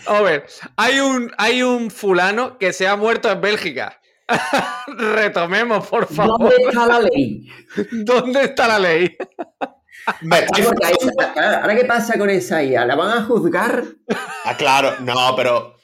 Vamos 0.07 0.21
a 0.21 0.23
ver. 0.23 0.47
Hay 0.77 1.01
un, 1.01 1.33
hay 1.39 1.63
un 1.63 1.91
fulano 1.91 2.59
que 2.59 2.73
se 2.73 2.87
ha 2.87 2.97
muerto 2.97 3.31
en 3.31 3.41
Bélgica. 3.41 4.01
Retomemos, 4.99 5.87
por 5.87 6.07
favor. 6.07 6.39
¿Dónde 6.39 6.57
está 6.69 6.87
la 6.87 7.01
ley? 7.01 7.49
¿Dónde 8.05 8.45
está 8.45 8.69
la 8.69 8.79
ley? 8.79 9.17
Me 10.23 10.47
Ahora, 11.61 11.77
¿qué 11.77 11.85
pasa 11.85 12.19
con 12.19 12.31
esa 12.31 12.63
IA? 12.63 12.87
¿La 12.87 12.95
van 12.97 13.19
a 13.19 13.25
juzgar 13.25 13.85
Ah, 14.45 14.57
claro, 14.57 14.97
no, 15.01 15.35
pero 15.37 15.77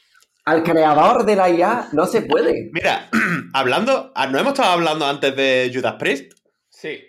al 0.47 0.63
creador 0.63 1.25
de 1.25 1.37
la 1.37 1.51
IA? 1.51 1.89
No 1.93 2.07
se 2.07 2.23
puede. 2.23 2.71
mira, 2.73 3.09
hablando, 3.55 4.13
ah, 4.15 4.27
¿no 4.27 4.39
hemos 4.39 4.53
estado 4.53 4.73
hablando 4.73 5.07
antes 5.07 5.35
de 5.37 5.71
Judas 5.75 5.95
Priest? 5.99 6.33
Sí. 6.69 7.03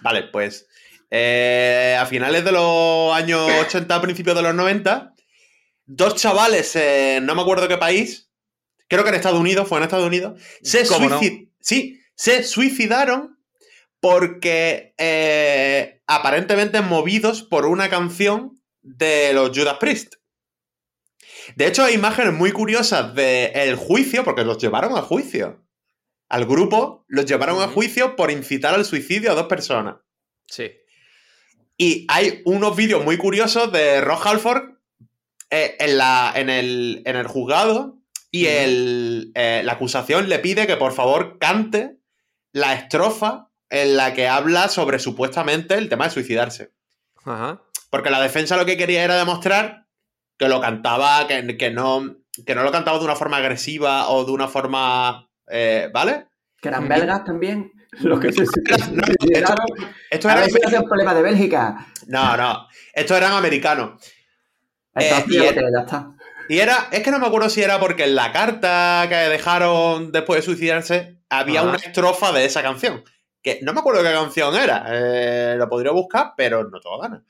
Vale, 0.00 0.24
pues 0.24 0.68
eh, 1.10 1.96
a 1.98 2.04
finales 2.06 2.44
de 2.44 2.52
los 2.52 3.14
años 3.14 3.50
80, 3.66 4.00
principios 4.02 4.36
de 4.36 4.42
los 4.42 4.54
90, 4.54 5.14
dos 5.86 6.14
chavales, 6.16 6.76
en 6.76 7.24
no 7.24 7.34
me 7.34 7.42
acuerdo 7.42 7.68
qué 7.68 7.78
país, 7.78 8.27
creo 8.88 9.02
que 9.04 9.10
en 9.10 9.16
Estados 9.16 9.38
Unidos, 9.40 9.68
fue 9.68 9.78
en 9.78 9.84
Estados 9.84 10.06
Unidos, 10.06 10.40
se, 10.62 10.86
¿Cómo 10.86 11.08
no? 11.08 11.20
suici- 11.20 11.50
sí, 11.60 12.00
se 12.14 12.42
suicidaron 12.42 13.38
porque 14.00 14.94
eh, 14.98 16.00
aparentemente 16.06 16.80
movidos 16.80 17.42
por 17.42 17.66
una 17.66 17.88
canción 17.90 18.60
de 18.82 19.32
los 19.32 19.50
Judas 19.56 19.76
Priest. 19.78 20.14
De 21.56 21.66
hecho, 21.66 21.82
hay 21.84 21.94
imágenes 21.94 22.34
muy 22.34 22.52
curiosas 22.52 23.14
del 23.14 23.74
juicio, 23.76 24.22
porque 24.22 24.44
los 24.44 24.58
llevaron 24.58 24.96
a 24.96 25.02
juicio. 25.02 25.64
Al 26.28 26.44
grupo 26.44 27.04
los 27.08 27.24
llevaron 27.24 27.62
a 27.62 27.68
juicio 27.68 28.14
por 28.16 28.30
incitar 28.30 28.74
al 28.74 28.84
suicidio 28.84 29.32
a 29.32 29.34
dos 29.34 29.46
personas. 29.46 29.96
Sí. 30.46 30.70
Y 31.78 32.04
hay 32.08 32.42
unos 32.44 32.76
vídeos 32.76 33.02
muy 33.04 33.16
curiosos 33.16 33.72
de 33.72 34.00
Ross 34.02 34.20
Halford 34.26 34.74
eh, 35.50 35.76
en, 35.78 35.96
la, 35.96 36.32
en, 36.36 36.50
el, 36.50 37.02
en 37.06 37.16
el 37.16 37.26
juzgado 37.26 37.97
y 38.30 38.46
el, 38.46 39.32
eh, 39.34 39.62
la 39.64 39.72
acusación 39.74 40.28
le 40.28 40.38
pide 40.38 40.66
que 40.66 40.76
por 40.76 40.92
favor 40.92 41.38
cante 41.38 41.96
la 42.52 42.74
estrofa 42.74 43.48
en 43.70 43.96
la 43.96 44.14
que 44.14 44.28
habla 44.28 44.68
sobre 44.68 44.98
supuestamente 44.98 45.74
el 45.74 45.88
tema 45.88 46.04
de 46.04 46.10
suicidarse. 46.10 46.72
Ajá. 47.24 47.62
Porque 47.90 48.10
la 48.10 48.20
defensa 48.20 48.56
lo 48.56 48.66
que 48.66 48.76
quería 48.76 49.04
era 49.04 49.16
demostrar 49.16 49.86
que 50.38 50.48
lo 50.48 50.60
cantaba, 50.60 51.26
que, 51.26 51.56
que 51.56 51.70
no, 51.70 52.16
que 52.46 52.54
no 52.54 52.62
lo 52.62 52.70
cantaba 52.72 52.98
de 52.98 53.04
una 53.04 53.16
forma 53.16 53.38
agresiva 53.38 54.08
o 54.08 54.24
de 54.24 54.32
una 54.32 54.48
forma. 54.48 55.28
eh, 55.48 55.88
¿Vale? 55.92 56.26
Que 56.60 56.68
eran 56.68 56.88
belgas 56.88 57.24
también. 57.24 57.72
Los 58.00 58.20
que 58.20 58.32
se 58.32 58.42
No. 58.42 59.02
Esto 60.10 60.28
A 60.28 60.32
era 60.32 60.40
ver 60.42 60.50
si 60.50 60.58
es 60.62 60.72
un 60.80 60.84
problema 60.88 61.14
de 61.14 61.22
Bélgica. 61.22 61.86
No, 62.06 62.36
no. 62.36 62.66
Estos 62.92 63.16
eran 63.16 63.32
americanos. 63.32 64.02
Entonces, 64.94 65.24
Eh, 65.28 65.54
y- 65.60 65.72
ya 65.72 65.80
está. 65.80 66.10
Y 66.48 66.58
era, 66.60 66.88
es 66.90 67.02
que 67.02 67.10
no 67.10 67.18
me 67.18 67.26
acuerdo 67.26 67.50
si 67.50 67.62
era 67.62 67.78
porque 67.78 68.04
en 68.04 68.14
la 68.14 68.32
carta 68.32 69.06
que 69.08 69.14
dejaron 69.14 70.12
después 70.12 70.38
de 70.40 70.42
suicidarse 70.46 71.18
había 71.28 71.60
Ajá. 71.60 71.68
una 71.68 71.78
estrofa 71.78 72.32
de 72.32 72.44
esa 72.44 72.62
canción. 72.62 73.04
Que 73.42 73.60
no 73.62 73.72
me 73.72 73.80
acuerdo 73.80 74.02
qué 74.02 74.12
canción 74.12 74.56
era. 74.56 74.86
Eh, 74.88 75.56
lo 75.56 75.68
podría 75.68 75.92
buscar, 75.92 76.32
pero 76.36 76.64
no 76.64 76.80
todo 76.80 76.98
gana. 77.00 77.24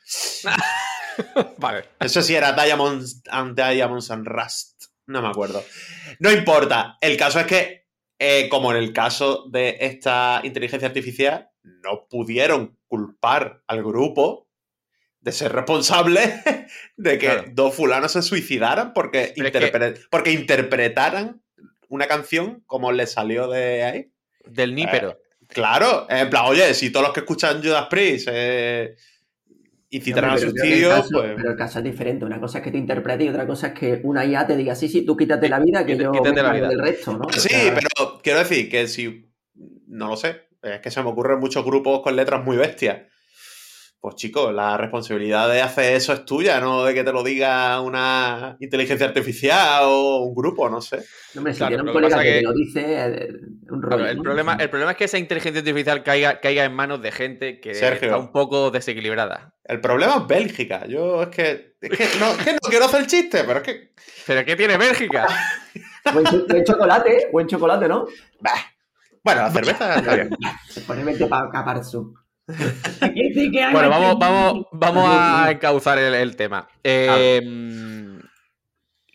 Vale. 1.59 1.85
Eso 2.01 2.23
sí 2.23 2.35
era 2.35 2.53
Diamonds 2.53 3.23
and 3.31 3.57
Diamonds 3.57 4.11
and 4.11 4.27
Rust. 4.27 4.85
No 5.07 5.21
me 5.21 5.29
acuerdo. 5.29 5.65
No 6.21 6.31
importa. 6.31 6.97
El 7.01 7.17
caso 7.17 7.41
es 7.41 7.47
que, 7.47 7.89
eh, 8.19 8.49
como 8.49 8.71
en 8.71 8.79
el 8.79 8.93
caso 8.93 9.47
de 9.51 9.79
esta 9.81 10.41
inteligencia 10.45 10.89
artificial, 10.89 11.51
no 11.63 12.07
pudieron 12.09 12.79
culpar 12.87 13.63
al 13.67 13.83
grupo 13.83 14.48
de 15.29 15.33
ser 15.33 15.53
responsable 15.53 16.21
de 16.97 17.19
que 17.19 17.27
Claro. 17.27 17.45
dos 17.53 17.75
fulanos 17.75 18.13
se 18.13 18.23
suicidaran 18.23 18.93
porque, 18.93 19.33
que- 19.35 19.95
porque 20.11 20.33
interpretaran 20.33 21.41
una 21.89 22.07
canción 22.07 22.63
como 22.67 22.93
les 22.93 23.13
salió 23.13 23.49
de 23.49 23.83
ahí. 23.85 24.13
Del 24.45 24.75
nípero. 24.75 25.19
Claro, 25.49 26.07
en 26.11 26.29
plan, 26.29 26.45
oye, 26.47 26.75
si 26.75 26.91
todos 26.91 27.07
los 27.07 27.13
que 27.15 27.21
escuchan 27.21 27.63
Judas 27.63 27.87
Priest 27.89 28.29
eh, 28.31 28.95
incitaran 29.91 30.37
que 30.37 30.43
el 30.45 30.51
suicidio, 30.51 30.89
caso- 30.91 31.09
pues... 31.13 31.33
Pero 31.37 31.51
el 31.51 31.57
caso 31.57 31.79
es 31.79 31.85
diferente. 31.85 32.25
Una 32.25 32.39
cosa 32.41 32.59
es 32.59 32.65
que 32.65 32.71
te 32.71 32.79
interprete 32.79 33.25
y 33.25 33.29
otra 33.31 33.47
cosa 33.47 33.69
es 33.69 33.73
que 33.75 34.01
una 34.05 34.25
IA 34.27 34.47
te 34.47 34.57
diga, 34.57 34.75
sí, 34.75 34.89
sí, 34.89 35.03
tú 35.07 35.17
quítate 35.17 35.49
la 35.49 35.59
vida, 35.61 35.87
que 35.87 35.95
Quítate- 35.97 36.05
yo 36.05 36.13
quítate 36.13 36.43
la 36.43 36.53
vida. 36.53 36.69
del 36.69 36.81
resto, 36.81 37.13
¿no? 37.17 37.27
O 37.27 37.33
Sí, 37.33 37.49
sea, 37.49 37.75
pero 37.75 38.21
quiero 38.23 38.39
decir 38.41 38.69
que 38.71 38.87
si. 38.89 39.31
No 39.87 40.09
lo 40.09 40.17
sé. 40.17 40.49
Es 40.63 40.81
que 40.81 40.91
se 40.91 41.03
me 41.03 41.09
ocurren 41.09 41.39
muchos 41.39 41.65
grupos 41.65 42.01
con 42.03 42.15
letras 42.17 42.45
muy 42.45 42.57
bestias. 42.57 43.03
Pues 44.01 44.15
chicos, 44.15 44.55
la 44.55 44.77
responsabilidad 44.77 45.49
de 45.51 45.61
hacer 45.61 45.95
eso 45.97 46.13
es 46.13 46.25
tuya, 46.25 46.61
no 46.61 46.85
de 46.85 46.95
que 46.95 47.03
te 47.03 47.13
lo 47.13 47.25
diga 47.25 47.81
una 47.81 48.57
inteligencia 48.61 49.09
artificial 49.09 49.83
o 49.87 50.19
un 50.23 50.37
grupo, 50.37 50.71
no 50.71 50.81
sé. 50.81 51.05
Hombre, 51.37 51.53
si 51.53 51.59
Claro, 51.59 51.83
un 51.83 51.93
colega 51.93 52.19
que, 52.19 52.25
que- 52.25 52.35
te 52.37 52.43
lo 52.43 52.53
dice, 52.53 52.81
eh, 52.85 53.29
un 53.71 53.83
rollo. 53.83 53.97
Claro, 53.97 54.07
el, 54.11 54.17
¿no? 54.19 54.23
problema, 54.23 54.53
el 54.61 54.71
problema 54.71 54.93
es 54.93 54.97
que 54.99 55.05
esa 55.05 55.19
inteligencia 55.19 55.59
artificial 55.59 56.05
caiga, 56.05 56.39
caiga 56.41 56.65
en 56.65 56.75
manos 56.75 57.03
de 57.03 57.11
gente 57.11 57.61
que 57.61 57.75
Sergio. 57.75 58.07
está 58.11 58.19
un 58.19 58.31
poco 58.31 58.71
desequilibrada. 58.71 59.55
El 59.65 59.81
problema 59.81 60.15
es 60.19 60.27
Bélgica. 60.29 60.87
Yo 60.87 61.23
es 61.25 61.29
que. 61.31 61.75
Es 61.81 61.91
que 61.91 62.09
no, 62.21 62.31
es 62.31 62.39
que 62.39 62.53
no 62.53 62.59
quiero 62.71 62.85
hacer 62.85 63.01
el 63.01 63.07
chiste, 63.09 63.43
pero 63.45 63.59
es 63.59 63.65
que. 63.65 63.93
¿Pero 64.29 64.45
qué 64.45 64.55
tiene 64.55 64.77
Bélgica? 64.77 65.27
Buen, 66.15 66.25
cho- 66.25 66.47
buen 66.47 66.65
chocolate, 66.65 67.29
buen 67.33 67.47
chocolate, 67.49 67.89
¿no? 67.89 68.07
bah. 68.41 68.53
Bueno, 69.25 69.43
la 69.43 69.51
cerveza 69.51 69.97
está 69.97 70.15
bien. 70.15 70.31
Para 71.29 71.51
Caparzu. 71.51 72.15
Bueno, 73.73 73.91
vamos, 73.91 74.19
vamos, 74.19 74.67
vamos 74.73 75.05
a 75.11 75.51
encauzar 75.51 75.99
el, 75.99 76.15
el 76.15 76.37
tema. 76.37 76.67
Eh, 76.83 77.41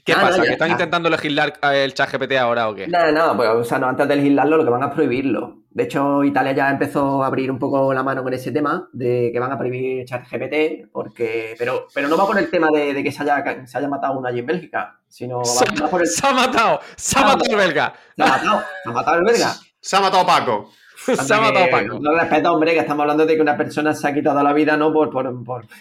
¿Qué 0.06 0.12
Ah, 0.12 0.20
pasa? 0.22 0.42
¿Que 0.42 0.50
están 0.50 0.68
está. 0.72 0.84
intentando 0.84 1.10
legislar 1.10 1.54
el 1.62 1.94
chat 1.94 2.12
GPT 2.12 2.34
ahora 2.34 2.68
o 2.70 2.76
qué? 2.76 2.88
No, 2.88 3.10
no, 3.14 3.38
pues 3.38 3.48
o 3.50 3.64
sea, 3.64 3.80
no, 3.80 3.88
antes 3.88 4.06
de 4.08 4.18
legislarlo 4.18 4.58
lo 4.58 4.66
que 4.66 4.70
van 4.70 4.84
a 4.84 4.88
es 4.88 4.94
prohibirlo. 4.94 5.60
De 5.70 5.84
hecho, 5.84 6.24
Italia 6.26 6.52
ya 6.52 6.70
empezó 6.70 7.24
a 7.24 7.28
abrir 7.28 7.50
un 7.50 7.58
poco 7.58 7.94
la 7.94 8.04
mano 8.04 8.22
con 8.22 8.34
ese 8.34 8.52
tema 8.52 8.90
de 8.92 9.30
que 9.32 9.40
van 9.40 9.52
a 9.54 9.58
prohibir 9.58 10.06
ChatGPT, 10.06 10.92
porque, 10.92 11.56
pero, 11.58 11.88
pero 11.94 12.10
no 12.10 12.18
va 12.18 12.28
por 12.28 12.38
el 12.38 12.50
tema 12.52 12.68
de, 12.72 12.94
de 12.94 13.02
que 13.04 13.12
se 13.14 13.24
haya, 13.24 13.66
se 13.66 13.78
haya 13.78 13.88
matado 13.88 14.20
uno 14.20 14.28
allí 14.28 14.40
en 14.40 14.46
Bélgica, 14.46 15.00
sino 15.08 15.44
Se, 15.46 15.66
va, 15.66 15.86
va 15.86 15.90
por 15.90 16.02
el... 16.02 16.08
se 16.08 16.28
ha 16.28 16.32
matado, 16.34 16.82
se 16.98 17.18
ha 17.18 17.22
Ah, 17.22 17.28
matado 17.30 17.52
el 17.52 17.56
belga. 17.58 17.94
Se 18.18 18.24
ha 18.24 18.28
matado, 18.28 18.60
se 18.84 18.90
ha 18.90 18.92
matado 18.94 19.18
el 19.20 19.24
verga. 19.24 19.54
Se 19.84 19.98
ha 19.98 20.00
matado 20.00 20.26
Paco. 20.26 20.72
No 22.00 22.14
respeto, 22.18 22.54
hombre, 22.54 22.74
que 22.74 22.80
estamos 22.80 23.02
hablando 23.04 23.26
de 23.26 23.36
que 23.36 23.42
una 23.42 23.58
persona 23.58 23.94
se 23.94 24.08
ha 24.08 24.14
quitado 24.14 24.42
la 24.42 24.54
vida, 24.54 24.78
no 24.78 24.92
por. 24.94 25.10
por, 25.10 25.44
por- 25.44 25.66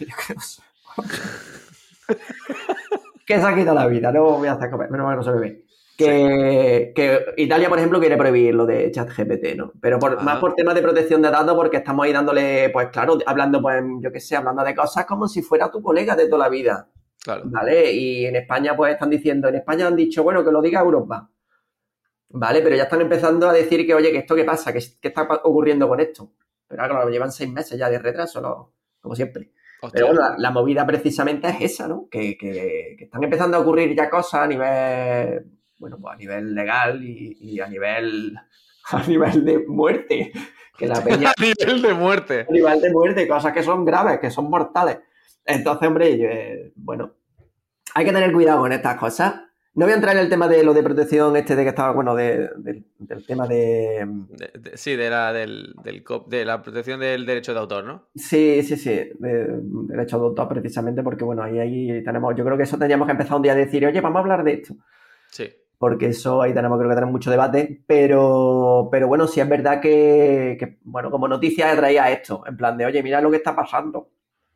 que 3.27 3.41
se 3.41 3.47
ha 3.47 3.55
quitado 3.55 3.77
la 3.77 3.87
vida, 3.87 4.13
no 4.13 4.39
voy 4.39 4.49
a 4.49 4.53
hacer 4.53 4.71
comer, 4.71 4.91
menos 4.91 5.07
mal 5.07 5.17
no 5.17 5.23
se 5.23 5.31
bebe. 5.31 5.65
Que, 5.97 6.93
que 6.97 7.21
Italia, 7.37 7.69
por 7.69 7.79
ejemplo, 7.79 8.01
quiere 8.01 8.17
prohibir 8.17 8.55
lo 8.55 8.67
de 8.67 8.91
ChatGPT, 8.91 9.55
¿no? 9.57 9.73
Pero 9.81 9.99
por, 9.99 10.21
más 10.23 10.39
por 10.39 10.55
temas 10.55 10.75
de 10.75 10.83
protección 10.83 11.23
de 11.23 11.31
datos, 11.31 11.55
porque 11.55 11.77
estamos 11.77 12.05
ahí 12.05 12.13
dándole, 12.13 12.71
pues 12.71 12.89
claro, 12.89 13.19
hablando, 13.27 13.61
pues, 13.61 13.83
yo 14.01 14.11
qué 14.11 14.19
sé, 14.19 14.35
hablando 14.35 14.65
de 14.65 14.75
cosas 14.75 15.05
como 15.05 15.29
si 15.29 15.43
fuera 15.43 15.71
tu 15.71 15.81
colega 15.83 16.17
de 16.17 16.27
toda 16.27 16.45
la 16.45 16.49
vida. 16.49 16.89
Claro. 17.23 17.43
¿Vale? 17.45 17.93
Y 17.93 18.27
en 18.27 18.35
España, 18.35 18.75
pues 18.75 18.95
están 18.95 19.11
diciendo, 19.11 19.49
en 19.49 19.57
España 19.57 19.87
han 19.87 19.95
dicho, 19.95 20.25
bueno, 20.25 20.43
que 20.45 20.51
lo 20.51 20.61
diga 20.61 20.81
Europa. 20.81 21.29
¿Vale? 22.35 22.62
Pero 22.62 22.77
ya 22.77 22.85
están 22.85 23.01
empezando 23.03 23.49
a 23.49 23.53
decir 23.53 23.87
que, 23.87 23.95
oye, 23.95 24.11
que 24.11 24.18
esto 24.18 24.35
qué 24.35 24.45
pasa, 24.45 24.73
que 24.73 24.81
qué 25.01 25.09
está 25.09 25.23
ocurriendo 25.45 25.87
con 25.88 26.01
esto. 26.01 26.33
Pero 26.66 26.85
claro, 26.88 27.09
llevan 27.11 27.31
seis 27.33 27.51
meses 27.51 27.79
ya 27.79 27.90
de 27.90 27.99
retraso, 27.99 28.73
como 29.01 29.14
siempre. 29.14 29.53
Hostia. 29.83 29.99
Pero 30.01 30.07
bueno, 30.14 30.21
la, 30.31 30.35
la 30.38 30.51
movida 30.51 30.87
precisamente 30.87 31.49
es 31.49 31.61
esa, 31.61 31.88
¿no? 31.88 32.09
Que, 32.11 32.38
que- 32.38 32.95
que 32.97 33.05
están 33.05 33.23
empezando 33.25 33.57
a 33.57 33.61
ocurrir 33.61 33.95
ya 33.95 34.09
cosas 34.09 34.42
a 34.42 34.47
nivel, 34.47 35.45
bueno, 35.77 35.99
pues 36.01 36.14
a 36.14 36.16
nivel 36.16 36.55
legal 36.55 37.03
y, 37.05 37.37
y 37.40 37.61
a 37.61 37.66
nivel, 37.66 38.35
a 38.90 39.03
nivel 39.07 39.45
de 39.45 39.59
muerte. 39.66 40.33
Que 40.79 40.87
la 40.87 41.01
peña 41.05 41.31
a 41.37 41.42
nivel 41.42 41.83
de 41.83 41.92
muerte. 41.95 42.47
a 42.49 42.53
nivel 42.53 42.81
de 42.81 42.90
muerte, 42.92 43.29
cosas 43.29 43.53
que 43.53 43.62
son 43.62 43.85
graves, 43.85 44.18
que 44.21 44.31
son 44.31 44.49
mortales. 44.49 45.01
Entonces, 45.45 45.87
hombre, 45.88 46.16
yo, 46.16 46.29
eh, 46.29 46.73
bueno, 46.77 47.12
hay 47.95 48.05
que 48.07 48.12
tener 48.12 48.33
cuidado 48.33 48.61
con 48.61 48.73
estas 48.73 48.97
cosas. 48.97 49.35
No 49.75 49.87
voy 49.87 49.93
a 49.93 49.97
entrar 49.97 50.15
en 50.17 50.23
el 50.23 50.29
tema 50.29 50.49
de 50.49 50.63
lo 50.63 50.75
de 50.75 50.83
protección 50.83 51.35
este 51.37 51.57
de 51.57 51.63
que 51.63 51.71
estaba, 51.71 51.93
bueno, 51.93 52.15
de- 52.15 52.51
de- 52.59 52.83
del 52.99 53.25
tema 53.27 53.47
de... 53.49 54.07
Sí, 54.75 54.97
de 54.97 55.09
la, 55.09 55.33
del, 55.33 55.75
del 55.83 56.05
cop- 56.05 56.27
de 56.29 56.45
la 56.45 56.61
protección 56.61 57.01
del 57.01 57.25
derecho 57.25 57.55
de 57.55 57.61
autor, 57.61 57.85
¿no? 57.85 58.09
Sí, 58.15 58.63
sí, 58.63 58.77
sí, 58.77 58.91
de 59.19 59.47
derecho 59.89 60.19
de 60.19 60.25
autor 60.27 60.49
precisamente 60.49 61.03
porque, 61.03 61.25
bueno, 61.25 61.43
ahí, 61.43 61.59
ahí 61.59 62.05
tenemos, 62.05 62.35
yo 62.37 62.45
creo 62.45 62.57
que 62.59 62.65
eso 62.65 62.77
tendríamos 62.77 63.07
que 63.07 63.13
empezar 63.13 63.37
un 63.37 63.43
día 63.43 63.53
a 63.53 63.57
decir, 63.57 63.87
oye, 63.87 64.01
vamos 64.03 64.17
a 64.19 64.21
hablar 64.21 64.45
de 64.45 64.53
esto. 64.53 64.75
Sí. 65.31 65.49
porque 65.79 66.07
eso 66.09 66.43
ahí 66.43 66.53
tenemos, 66.53 66.79
creo 66.79 66.91
que 66.91 66.95
tenemos 66.95 67.13
mucho 67.13 67.31
debate, 67.31 67.83
pero, 67.87 68.89
pero 68.93 69.09
bueno, 69.09 69.27
sí 69.27 69.41
es 69.41 69.49
verdad 69.49 69.81
que, 69.81 70.57
que, 70.61 70.77
bueno, 70.85 71.11
como 71.11 71.27
noticia 71.29 71.75
traía 71.75 72.11
esto, 72.13 72.45
en 72.47 72.57
plan 72.59 72.77
de, 72.77 72.85
oye, 72.87 73.03
mira 73.03 73.21
lo 73.23 73.31
que 73.31 73.39
está 73.39 73.57
pasando. 73.57 74.11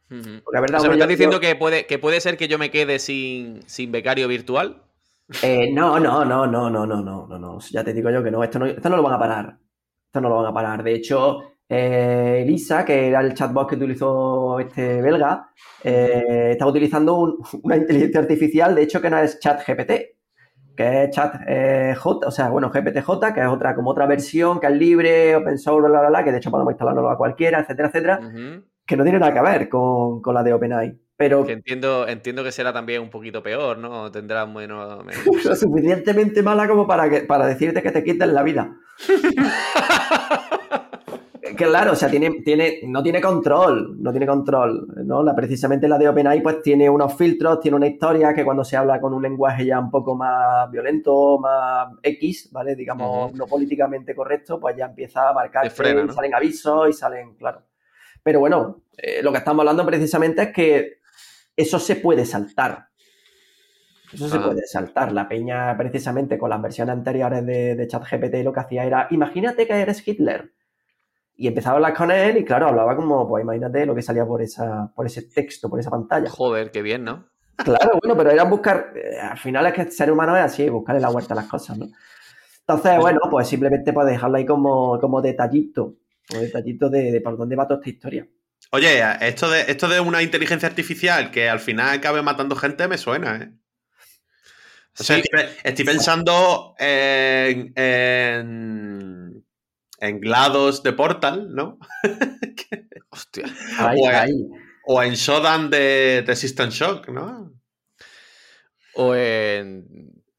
Porque 0.08 0.28
es 0.58 0.60
verdad, 0.60 0.78
O 0.78 0.80
sea, 0.82 0.90
¿me 0.90 0.94
estás 0.96 1.08
yo- 1.08 1.10
diciendo 1.10 1.40
que 1.40 1.56
puede, 1.56 1.86
que 1.86 1.98
puede 1.98 2.20
ser 2.20 2.36
que 2.36 2.46
yo 2.48 2.58
me 2.58 2.70
quede 2.70 2.98
sin, 3.00 3.62
sin 3.66 3.90
becario 3.90 4.28
virtual? 4.28 4.82
Eh, 5.42 5.72
no, 5.72 5.98
no, 5.98 6.24
no, 6.24 6.46
no, 6.46 6.70
no, 6.70 6.86
no, 6.86 7.02
no, 7.02 7.26
no, 7.26 7.38
no, 7.38 7.58
ya 7.58 7.82
te 7.82 7.92
digo 7.92 8.10
yo 8.10 8.22
que 8.22 8.30
no, 8.30 8.44
esto 8.44 8.58
no, 8.60 8.66
esto 8.66 8.88
no 8.88 8.96
lo 8.96 9.02
van 9.02 9.14
a 9.14 9.18
parar, 9.18 9.58
esto 10.06 10.20
no 10.20 10.28
lo 10.28 10.36
van 10.36 10.46
a 10.46 10.54
parar. 10.54 10.82
De 10.84 10.94
hecho, 10.94 11.40
eh, 11.68 12.42
Elisa, 12.44 12.84
que 12.84 13.08
era 13.08 13.20
el 13.20 13.34
chatbot 13.34 13.68
que 13.68 13.74
utilizó 13.74 14.60
este 14.60 15.02
belga, 15.02 15.50
eh, 15.82 16.50
estaba 16.52 16.70
utilizando 16.70 17.14
un- 17.18 17.38
una 17.64 17.76
inteligencia 17.76 18.20
artificial, 18.20 18.74
de 18.74 18.82
hecho 18.82 19.00
que 19.02 19.10
no 19.10 19.18
es 19.18 19.40
ChatGPT, 19.40 19.92
que 20.76 21.04
es 21.04 21.10
Chat 21.10 21.40
eh, 21.48 21.94
J, 21.98 22.26
o 22.28 22.30
sea, 22.30 22.50
bueno, 22.50 22.70
GPTJ, 22.70 23.32
que 23.34 23.40
es 23.40 23.46
otra, 23.48 23.74
como 23.74 23.90
otra 23.90 24.06
versión, 24.06 24.60
que 24.60 24.66
es 24.66 24.72
libre, 24.76 25.34
open 25.34 25.58
source, 25.58 25.88
bla, 25.88 26.00
bla, 26.00 26.08
bla, 26.10 26.22
que 26.24 26.30
de 26.32 26.38
hecho 26.38 26.50
podemos 26.50 26.72
instalarlo 26.72 27.08
a 27.08 27.16
cualquiera, 27.16 27.60
etcétera, 27.60 27.88
etcétera, 27.88 28.20
Ujú. 28.22 28.62
que 28.84 28.96
no 28.96 29.02
tiene 29.02 29.18
nada 29.18 29.32
que 29.32 29.40
ver 29.40 29.68
con, 29.70 30.20
con 30.20 30.34
la 30.34 30.42
de 30.44 30.52
OpenAI. 30.52 31.00
Pero 31.16 31.46
Que 31.46 31.52
entiendo, 31.52 32.06
entiendo 32.06 32.44
que 32.44 32.52
será 32.52 32.72
también 32.72 33.00
un 33.00 33.08
poquito 33.10 33.42
peor, 33.42 33.78
¿no? 33.78 34.10
Tendrá 34.10 34.44
menos... 34.46 35.04
menos- 35.04 35.24
lo 35.44 35.56
suficientemente 35.56 36.42
mala 36.42 36.68
como 36.68 36.86
para, 36.86 37.08
que, 37.08 37.20
para 37.22 37.46
decirte 37.46 37.82
que 37.82 37.90
te 37.90 38.04
quiten 38.04 38.34
la 38.34 38.42
vida. 38.42 38.76
Claro, 41.56 41.92
o 41.92 41.96
sea, 41.96 42.10
tiene, 42.10 42.42
tiene, 42.44 42.80
no 42.84 43.02
tiene 43.02 43.20
control, 43.20 43.96
no 44.02 44.10
tiene 44.10 44.26
control, 44.26 44.88
¿no? 45.04 45.22
La, 45.22 45.34
precisamente 45.34 45.88
la 45.88 45.96
de 45.96 46.08
OpenAI 46.08 46.42
pues 46.42 46.60
tiene 46.60 46.90
unos 46.90 47.14
filtros, 47.16 47.60
tiene 47.60 47.76
una 47.76 47.86
historia 47.86 48.34
que 48.34 48.44
cuando 48.44 48.64
se 48.64 48.76
habla 48.76 49.00
con 49.00 49.14
un 49.14 49.22
lenguaje 49.22 49.64
ya 49.64 49.78
un 49.78 49.90
poco 49.90 50.14
más 50.14 50.70
violento, 50.70 51.38
más 51.38 51.88
X, 52.02 52.50
¿vale? 52.52 52.74
Digamos, 52.74 53.32
no 53.34 53.46
políticamente 53.46 54.14
correcto, 54.14 54.58
pues 54.60 54.76
ya 54.76 54.86
empieza 54.86 55.30
a 55.30 55.32
marcar 55.32 55.70
frena, 55.70 56.02
y 56.02 56.06
¿no? 56.06 56.12
salen 56.12 56.34
avisos 56.34 56.90
y 56.90 56.92
salen, 56.92 57.34
claro. 57.36 57.62
Pero 58.22 58.40
bueno, 58.40 58.82
eh, 58.96 59.22
lo 59.22 59.30
que 59.32 59.38
estamos 59.38 59.60
hablando 59.60 59.86
precisamente 59.86 60.42
es 60.42 60.52
que 60.52 60.98
eso 61.56 61.78
se 61.78 61.96
puede 61.96 62.24
saltar. 62.26 62.88
Eso 64.12 64.28
se 64.28 64.36
Ah. 64.36 64.44
puede 64.44 64.66
saltar. 64.66 65.12
La 65.12 65.28
peña, 65.28 65.76
precisamente 65.76 66.38
con 66.38 66.50
las 66.50 66.62
versiones 66.62 66.92
anteriores 66.92 67.44
de, 67.44 67.74
de 67.74 67.86
ChatGPT, 67.88 68.44
lo 68.44 68.52
que 68.52 68.60
hacía 68.60 68.84
era, 68.84 69.08
imagínate 69.10 69.66
que 69.66 69.72
eres 69.74 70.06
Hitler. 70.06 70.52
Y 71.38 71.48
empezaba 71.48 71.74
a 71.74 71.76
hablar 71.76 71.94
con 71.94 72.10
él 72.10 72.38
y 72.38 72.44
claro, 72.44 72.68
hablaba 72.68 72.96
como, 72.96 73.28
pues 73.28 73.42
imagínate 73.42 73.84
lo 73.84 73.94
que 73.94 74.02
salía 74.02 74.24
por, 74.24 74.40
esa, 74.40 74.90
por 74.94 75.04
ese 75.06 75.22
texto, 75.22 75.68
por 75.68 75.78
esa 75.80 75.90
pantalla. 75.90 76.30
Joder, 76.30 76.70
qué 76.70 76.80
bien, 76.82 77.04
¿no? 77.04 77.26
Claro, 77.56 77.98
bueno, 78.02 78.16
pero 78.16 78.30
era 78.30 78.44
buscar, 78.44 78.92
eh, 78.94 79.18
al 79.18 79.38
final 79.38 79.66
es 79.66 79.72
que 79.74 79.82
el 79.82 79.92
ser 79.92 80.10
humano 80.12 80.36
es 80.36 80.42
así, 80.44 80.68
buscarle 80.68 81.00
la 81.00 81.08
vuelta 81.10 81.34
a 81.34 81.36
las 81.36 81.46
cosas, 81.46 81.76
¿no? 81.76 81.86
Entonces, 82.60 82.98
bueno, 82.98 83.20
pues 83.30 83.48
simplemente 83.48 83.92
pues 83.92 84.06
dejarlo 84.06 84.36
ahí 84.38 84.46
como, 84.46 84.98
como 85.00 85.20
detallito, 85.22 85.94
como 86.28 86.40
detallito 86.42 86.88
de, 86.90 87.12
de 87.12 87.20
por 87.20 87.36
dónde 87.36 87.54
va 87.56 87.66
toda 87.66 87.80
esta 87.80 87.90
historia. 87.90 88.26
Oye, 88.76 89.02
esto 89.22 89.48
de, 89.48 89.62
esto 89.62 89.88
de 89.88 90.00
una 90.00 90.22
inteligencia 90.22 90.68
artificial 90.68 91.30
que 91.30 91.48
al 91.48 91.60
final 91.60 91.96
acabe 91.96 92.20
matando 92.20 92.54
gente 92.56 92.86
me 92.88 92.98
suena, 92.98 93.36
¿eh? 93.36 93.50
O 94.98 95.02
sea, 95.02 95.16
Sí. 95.16 95.22
estoy, 95.24 95.48
estoy 95.64 95.84
pensando 95.86 96.74
en, 96.78 97.72
en, 97.74 99.46
en 100.00 100.20
GLaDOS 100.20 100.82
de 100.82 100.92
Portal, 100.92 101.54
¿no? 101.54 101.78
Hostia. 103.08 103.46
Ahí, 103.78 104.04
ahí. 104.04 104.32
O 104.84 105.02
en 105.02 105.14
Shodan 105.14 105.70
de, 105.70 106.22
de 106.26 106.36
System 106.36 106.68
Shock, 106.68 107.08
¿no? 107.08 107.54
O 108.92 109.14
en 109.14 109.86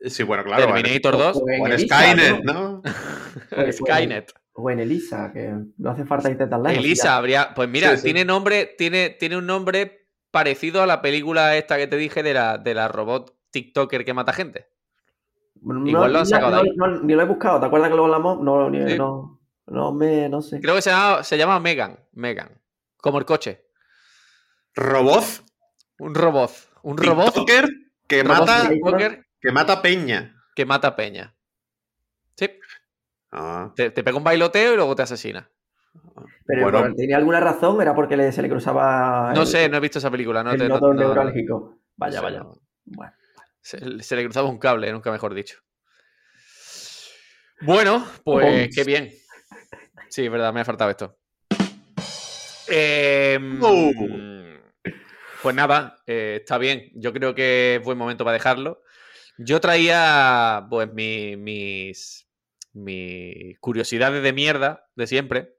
Sí, 0.05 0.21
bueno, 0.21 0.43
claro. 0.43 0.71
Terminator 0.73 1.17
2. 1.17 1.37
O 1.37 1.49
en 1.49 1.73
O 1.73 1.79
Skynet, 1.79 2.43
¿no? 2.43 2.83
Pues, 3.49 3.77
Skynet. 3.77 4.31
O 4.59 4.71
en 4.71 4.79
Elisa, 4.79 5.31
que 5.31 5.53
no 5.77 5.89
hace 5.91 6.03
falta 6.03 6.31
irte 6.31 6.47
tan 6.47 6.63
lejos. 6.63 6.79
Elisa 6.83 7.15
habría. 7.15 7.53
Pues 7.53 7.69
mira, 7.69 7.91
Sí, 7.91 7.97
sí. 7.97 8.03
tiene 8.05 8.25
nombre, 8.25 8.73
tiene, 8.77 9.11
tiene 9.11 9.37
un 9.37 9.45
nombre 9.45 10.07
parecido 10.31 10.81
a 10.81 10.87
la 10.87 11.01
película 11.01 11.55
esta 11.57 11.77
que 11.77 11.85
te 11.87 11.95
dije 11.95 12.23
de 12.23 12.33
la, 12.33 12.57
de 12.57 12.73
la 12.73 12.87
robot 12.87 13.35
TikToker 13.51 14.03
que 14.03 14.13
mata 14.15 14.33
gente. 14.33 14.67
No, 15.61 15.87
igual 15.87 16.11
lo 16.11 16.19
han 16.19 16.23
no- 16.23 16.25
sacado 16.25 16.51
de 16.63 16.69
ahí. 16.69 16.75
no- 16.75 17.01
ni 17.03 17.13
lo 17.13 17.21
he 17.21 17.25
buscado, 17.25 17.59
¿te 17.59 17.65
acuerdas 17.67 17.89
que 17.91 17.95
lo 17.95 18.05
hablamos? 18.05 18.41
No, 18.41 18.69
ni- 18.69 18.89
Sí. 18.91 18.97
no, 18.97 19.39
no 19.67 19.91
me, 19.93 20.27
no 20.27 20.41
sé. 20.41 20.59
Creo 20.59 20.73
que 20.75 20.81
se 20.81 20.89
llama, 20.89 21.23
se 21.23 21.37
llama 21.37 21.59
Megan. 21.59 21.99
Megan. 22.13 22.59
Como 22.97 23.19
el 23.19 23.25
coche. 23.25 23.63
Robot. 24.75 25.23
Un 25.99 26.15
robot. 26.15 26.51
Un 26.83 26.97
robot. 26.97 27.25
TikToker 27.33 27.69
que 28.07 28.23
robot 28.23 28.39
mata, 28.39 28.69
TikToker 28.69 29.25
que 29.41 29.51
mata 29.51 29.81
peña. 29.81 30.35
que 30.55 30.65
mata 30.65 30.95
peña. 30.95 31.35
Sí. 32.35 32.49
Ah, 33.31 33.71
Te, 33.75 33.91
te 33.91 34.03
pega 34.03 34.17
un 34.17 34.23
bailoteo 34.23 34.73
y 34.73 34.75
luego 34.75 34.95
te 34.95 35.03
asesina. 35.03 35.49
Pero 36.45 36.69
Bueno. 36.71 36.95
¿tenía 36.95 37.17
alguna 37.17 37.39
razón? 37.39 37.81
¿Era 37.81 37.93
porque 37.95 38.15
le- 38.15 38.31
se 38.31 38.41
le 38.41 38.49
cruzaba 38.49 39.33
No 39.33 39.41
el, 39.41 39.47
sé, 39.47 39.67
no 39.67 39.77
he 39.77 39.79
visto 39.81 39.99
esa 39.99 40.11
película. 40.11 40.43
No 40.43 40.51
el 40.51 40.57
te- 40.59 40.67
no- 40.67 40.75
nodo 40.79 40.93
no- 40.93 40.99
neurálgico? 41.01 41.79
Vaya, 41.95 42.17
no 42.17 42.23
vaya. 42.23 42.39
no. 42.39 42.53
Bueno. 42.85 43.13
Se, 43.61 44.01
se 44.01 44.15
le 44.15 44.23
cruzaba 44.23 44.47
un 44.47 44.59
cable, 44.59 44.91
nunca 44.91 45.11
mejor 45.11 45.33
dicho. 45.33 45.57
Bueno, 47.61 48.05
pues 48.23 48.73
qué 48.73 48.83
bien. 48.83 49.11
Sí, 50.09 50.25
es 50.25 50.31
verdad, 50.31 50.53
me 50.53 50.61
ha 50.61 50.65
faltado 50.65 50.91
esto. 50.91 51.17
Em, 52.67 53.59
Oh. 53.61 53.91
Pues 55.41 55.55
nada, 55.55 55.97
eh, 56.07 56.37
está 56.41 56.57
bien. 56.57 56.89
Yo 56.95 57.13
creo 57.13 57.33
que 57.35 57.75
es 57.75 57.83
buen 57.83 57.97
momento 57.97 58.23
para 58.23 58.33
dejarlo. 58.33 58.81
Yo 59.37 59.59
traía, 59.61 60.65
pues, 60.69 60.91
mi- 60.93 61.35
mis, 61.37 62.26
mis 62.83 63.57
curiosidades 63.59 64.21
de 64.23 64.33
mierda 64.33 64.85
de 64.95 65.07
siempre. 65.07 65.53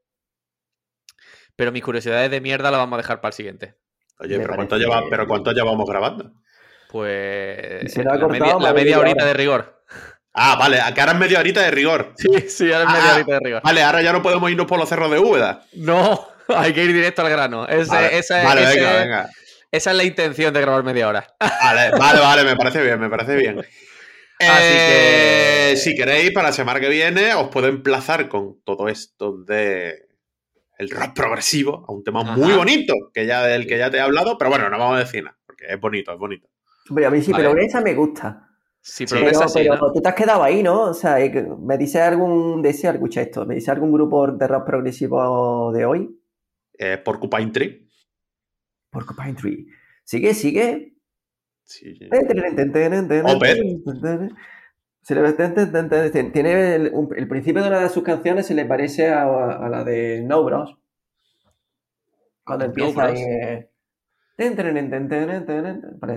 Pero 1.57 1.73
mis 1.73 1.83
curiosidades 1.83 2.31
de 2.31 2.41
mierda 2.41 2.71
las 2.71 2.79
vamos 2.79 2.95
a 2.99 3.03
dejar 3.03 3.21
para 3.21 3.31
el 3.31 3.35
siguiente. 3.35 3.75
Oye, 4.21 4.39
pero 4.41 4.55
¿cuánto, 4.57 4.77
lleva, 4.77 5.03
pero 5.11 5.27
¿cuánto 5.27 5.53
llevamos 5.53 5.89
grabando? 5.89 6.33
Pues. 6.89 7.93
Se 7.93 8.03
lo 8.03 8.13
ha 8.13 8.17
la 8.17 8.29
media, 8.29 8.57
la 8.59 8.99
horita 9.01 9.25
de 9.25 9.35
rigor. 9.35 9.83
Ah, 10.33 10.57
vale, 10.59 10.81
acá 10.81 11.03
ahora 11.03 11.13
es 11.13 11.19
media 11.19 11.41
horita 11.41 11.63
de 11.63 11.71
rigor. 11.71 12.15
Sí, 12.17 12.49
sí, 12.49 12.73
ahora 12.73 12.85
es 12.85 12.91
media 12.91 13.11
Ah, 13.11 13.15
horita 13.15 13.33
de 13.35 13.41
rigor. 13.41 13.63
Vale, 13.63 13.83
ahora 13.83 14.03
ya 14.03 14.13
no 14.13 14.23
podemos 14.23 14.51
irnos 14.51 14.67
por 14.67 14.79
los 14.79 14.89
cerros 14.89 15.11
de 15.11 15.19
Úbeda. 15.19 15.65
No, 15.73 16.29
hay 16.49 16.73
que 16.73 16.85
ir 16.85 16.93
directo 16.93 17.23
al 17.23 17.31
grano. 17.31 17.67
Ese- 17.67 17.91
Vale, 17.95 18.19
esa, 18.19 18.43
vale, 18.45 18.63
ese- 18.63 18.77
venga, 18.81 18.97
venga. 19.01 19.31
esa 19.71 19.91
es 19.91 19.97
la 19.97 20.05
intención 20.05 20.55
de 20.55 20.61
grabar 20.61 20.85
media 20.85 21.09
hora. 21.09 21.27
Vale, 21.41 21.91
vale, 21.99 22.21
vale, 22.21 22.45
me 22.45 22.57
parece 22.57 22.83
bien, 22.83 22.99
me 23.01 23.11
parece 23.11 23.35
bien. 23.37 23.65
Así 24.40 24.48
Eh, 24.74 25.68
que- 25.70 25.77
Si 25.77 25.94
queréis, 25.94 26.31
para 26.33 26.48
la 26.48 26.53
semana 26.53 26.81
que 26.81 26.88
viene 26.88 27.35
os 27.35 27.48
puedo 27.48 27.66
emplazar 27.66 28.29
con 28.29 28.61
todo 28.64 28.88
esto 28.88 29.37
de 29.44 30.07
el 30.79 30.90
rock 30.90 31.12
progresivo 31.14 31.85
a 31.88 31.92
un 31.92 32.05
tema 32.05 32.20
Ajá. 32.22 32.37
muy 32.37 32.53
bonito, 32.53 32.94
que 33.12 33.27
ya 33.27 33.42
del 33.44 33.66
que 33.66 33.77
ya 33.79 33.90
te 33.90 33.96
he 33.96 34.01
hablado, 34.01 34.38
pero 34.38 34.48
bueno, 34.51 34.70
no 34.70 34.79
vamos 34.79 34.96
a 34.96 35.01
decir 35.01 35.24
nada, 35.24 35.37
porque 35.44 35.64
es 35.68 35.81
bonito, 35.81 36.12
es 36.12 36.18
bonito. 36.18 36.48
Hombre, 36.88 37.07
a 37.07 37.11
mí 37.11 37.20
sí, 37.20 37.33
Vale. 37.33 37.48
pero 37.48 37.61
esa 37.61 37.81
me 37.81 37.94
gusta. 37.94 38.44
Si 38.81 39.05
Pero, 39.07 39.27
así, 39.42 39.59
pero 39.59 39.77
¿no? 39.77 39.92
tú 39.92 40.01
te 40.01 40.09
has 40.09 40.14
quedado 40.14 40.42
ahí, 40.42 40.62
¿no? 40.62 40.83
O 40.83 40.94
sea, 40.94 41.20
eh, 41.20 41.46
¿me 41.61 41.77
dice 41.77 42.01
algún, 42.01 42.62
dice, 42.62 42.88
escucha 42.88 43.20
esto, 43.22 43.44
¿me 43.44 43.57
dice 43.57 43.70
algún 43.72 43.92
grupo 43.92 44.29
de 44.29 44.46
rock 44.46 44.64
progresivo 44.64 45.72
de 45.72 45.85
hoy? 45.85 46.09
Eh, 46.79 46.96
Porcupine 46.98 47.51
Tree. 47.51 47.88
Porcupine 48.90 49.35
Tree. 49.35 49.66
Sigue, 50.05 50.33
sigue. 50.33 50.94
Sí. 51.69 51.99
Se 55.03 55.15
Tiene 56.25 56.75
el, 56.77 57.29
principio 57.29 57.63
de 57.63 57.69
una 57.69 57.81
de 57.81 57.89
sus 57.91 58.03
canciones 58.03 58.47
se 58.47 58.55
le 58.55 58.65
parece 58.65 59.09
a, 59.09 59.69
la 59.69 59.85
de 59.85 60.23
No 60.23 60.43
Bros. 60.45 60.77
Cuando 62.43 62.65
No 62.65 62.71
empieza 62.71 63.05
Bros. 63.05 63.19
ahí. 63.19 63.23
eh, 63.23 63.71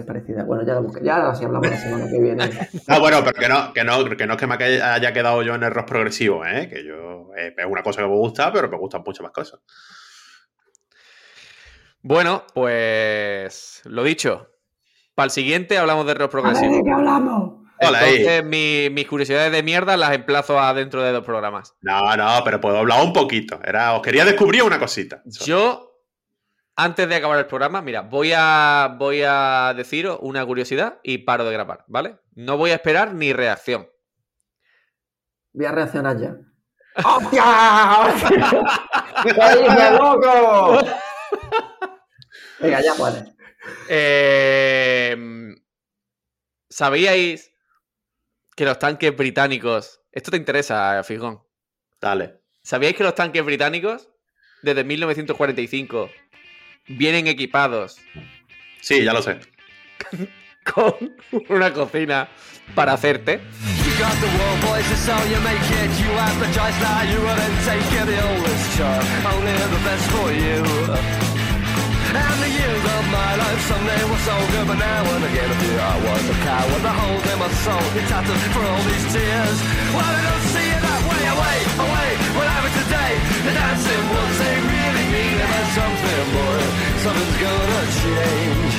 parecida. 0.06 0.44
Bueno, 0.46 0.66
ya. 0.66 0.82
Ya 1.02 1.36
sí 1.36 1.44
hablamos 1.44 1.70
la 1.70 1.78
semana 1.78 2.08
que 2.10 2.20
viene. 2.20 2.50
Ah, 2.88 3.00
bueno, 3.00 3.22
pero 3.26 3.40
que 3.40 3.50
no, 3.50 3.74
que 3.74 3.84
no, 3.84 4.10
que 4.16 4.28
no 4.28 4.34
es 4.34 4.40
que 4.40 4.48
me 4.48 4.56
haya 4.56 5.14
quedado 5.14 5.42
yo 5.42 5.56
en 5.56 5.64
el 5.64 5.72
rock 5.72 5.88
progresivo, 5.88 6.46
¿eh? 6.46 6.70
Que 6.70 6.86
yo 6.86 7.34
eh, 7.36 7.54
es 7.58 7.66
una 7.66 7.84
cosa 7.84 8.02
que 8.02 8.08
me 8.08 8.16
gusta, 8.16 8.54
pero 8.54 8.70
me 8.70 8.78
gustan 8.78 9.04
muchas 9.06 9.24
más 9.24 9.32
cosas. 9.32 9.60
Bueno, 12.04 12.46
pues 12.54 13.82
lo 13.86 14.04
dicho. 14.04 14.51
Para 15.21 15.25
el 15.27 15.31
siguiente 15.34 15.77
hablamos 15.77 16.07
de 16.07 16.15
rock 16.15 16.31
progresivo. 16.31 16.73
¿De 16.77 16.81
qué 16.84 16.91
hablamos? 16.91 17.62
Hola, 17.79 17.99
ahí. 17.99 18.15
Entonces, 18.15 18.43
mi- 18.43 18.89
mis 18.91 19.07
curiosidades 19.07 19.51
de 19.51 19.62
mierda 19.62 19.95
las 19.95 20.13
emplazo 20.13 20.60
a 20.60 20.73
dentro 20.73 21.03
de 21.03 21.12
dos 21.12 21.23
programas. 21.23 21.75
No, 21.81 22.17
no, 22.17 22.41
pero 22.43 22.60
puedo 22.60 22.79
hablar 22.79 23.03
un 23.03 23.13
poquito. 23.13 23.60
Era, 23.63 23.93
os 23.93 24.01
quería 24.01 24.25
descubrir 24.25 24.63
una 24.63 24.79
cosita. 24.79 25.21
Yo, 25.45 25.91
antes 26.75 27.07
de 27.07 27.15
acabar 27.17 27.38
el 27.38 27.45
programa, 27.45 27.84
mira, 27.84 28.01
voy 28.01 28.34
a, 28.36 28.95
voy 28.97 29.21
a 29.23 29.75
deciros 29.77 30.17
una 30.21 30.43
curiosidad 30.43 30.97
y 31.03 31.19
paro 31.19 31.45
de 31.45 31.53
grabar, 31.53 31.86
¿vale? 31.88 32.17
No 32.34 32.57
voy 32.57 32.71
a 32.71 32.75
esperar 32.75 33.13
ni 33.13 33.31
reacción. 33.31 33.88
Voy 35.53 35.67
a 35.67 35.71
reaccionar 35.71 36.17
ya. 36.17 36.36
¡Hostia! 37.05 37.43
¿Qué 39.21 39.34
loco? 39.99 40.79
Venga, 42.60 42.81
ya 42.81 42.93
puedes. 42.95 43.23
Eh, 43.89 45.15
¿Sabíais 46.69 47.52
que 48.56 48.65
los 48.65 48.80
tanques 48.80 49.15
británicos... 49.15 50.02
Esto 50.12 50.32
te 50.32 50.38
interesa, 50.38 51.04
Fijón. 51.04 51.41
Dale. 52.00 52.41
¿Sabíais 52.63 52.95
que 52.95 53.04
los 53.04 53.15
tanques 53.15 53.43
británicos, 53.43 54.10
desde 54.62 54.84
1945, 54.84 56.10
vienen 56.88 57.28
equipados 57.28 57.97
Sí, 58.82 59.04
ya 59.04 59.13
lo 59.13 59.21
sé. 59.21 59.39
con 60.74 61.15
una 61.50 61.71
cocina 61.71 62.28
para 62.76 62.93
hacerte? 62.93 63.39
And 72.12 72.39
the 72.43 72.52
years 72.52 72.84
of 72.84 73.04
my 73.08 73.32
life 73.39 73.62
someday 73.71 74.04
were 74.04 74.24
so 74.28 74.36
good, 74.51 74.68
but 74.68 74.76
now 74.76 75.03
and 75.16 75.24
again 75.32 75.47
I 75.47 75.55
fear 75.64 75.80
I 75.80 75.95
was 75.95 76.24
a 76.28 76.38
coward. 76.43 76.82
The 76.84 76.91
holes 76.91 77.24
in 77.24 77.38
my 77.39 77.47
soul, 77.64 77.88
it's 77.95 78.09
tattered 78.12 78.43
for 78.51 78.64
all 78.68 78.84
these 78.84 79.05
tears. 79.16 79.57
Well, 79.95 80.03
I 80.03 80.20
don't 80.28 80.45
see 80.51 80.68
it 80.76 80.82
that 80.84 81.01
way, 81.07 81.24
away, 81.32 81.57
away. 81.88 82.09
What 82.36 82.47
happened 82.51 82.76
today? 82.84 83.12
The 83.47 83.53
dancing 83.55 84.05
ones, 84.12 84.36
they 84.43 84.55
really 84.59 85.05
mean 85.07 85.36
it. 85.39 85.47
There's 85.55 85.72
something 85.72 86.24
more, 86.36 86.62
something's 86.99 87.38
gonna 87.39 87.84
change. 88.03 88.76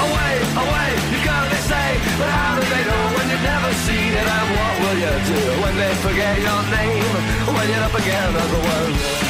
Away, 0.00 0.32
away, 0.64 0.90
you 1.12 1.20
only 1.28 1.60
say, 1.68 1.88
but 2.16 2.28
how 2.32 2.56
do 2.56 2.64
they 2.72 2.84
know 2.88 3.04
when 3.20 3.26
you've 3.28 3.46
never 3.52 3.70
seen 3.84 4.10
it? 4.16 4.26
And 4.32 4.48
what 4.56 4.74
will 4.80 4.96
you 4.96 5.14
do 5.28 5.40
when 5.60 5.74
they 5.76 5.92
forget 6.00 6.40
your 6.40 6.62
name? 6.72 7.12
When 7.52 7.64
you're 7.68 7.84
up 7.84 7.92
against 7.92 8.48
the 8.48 8.60
world? 8.64 9.27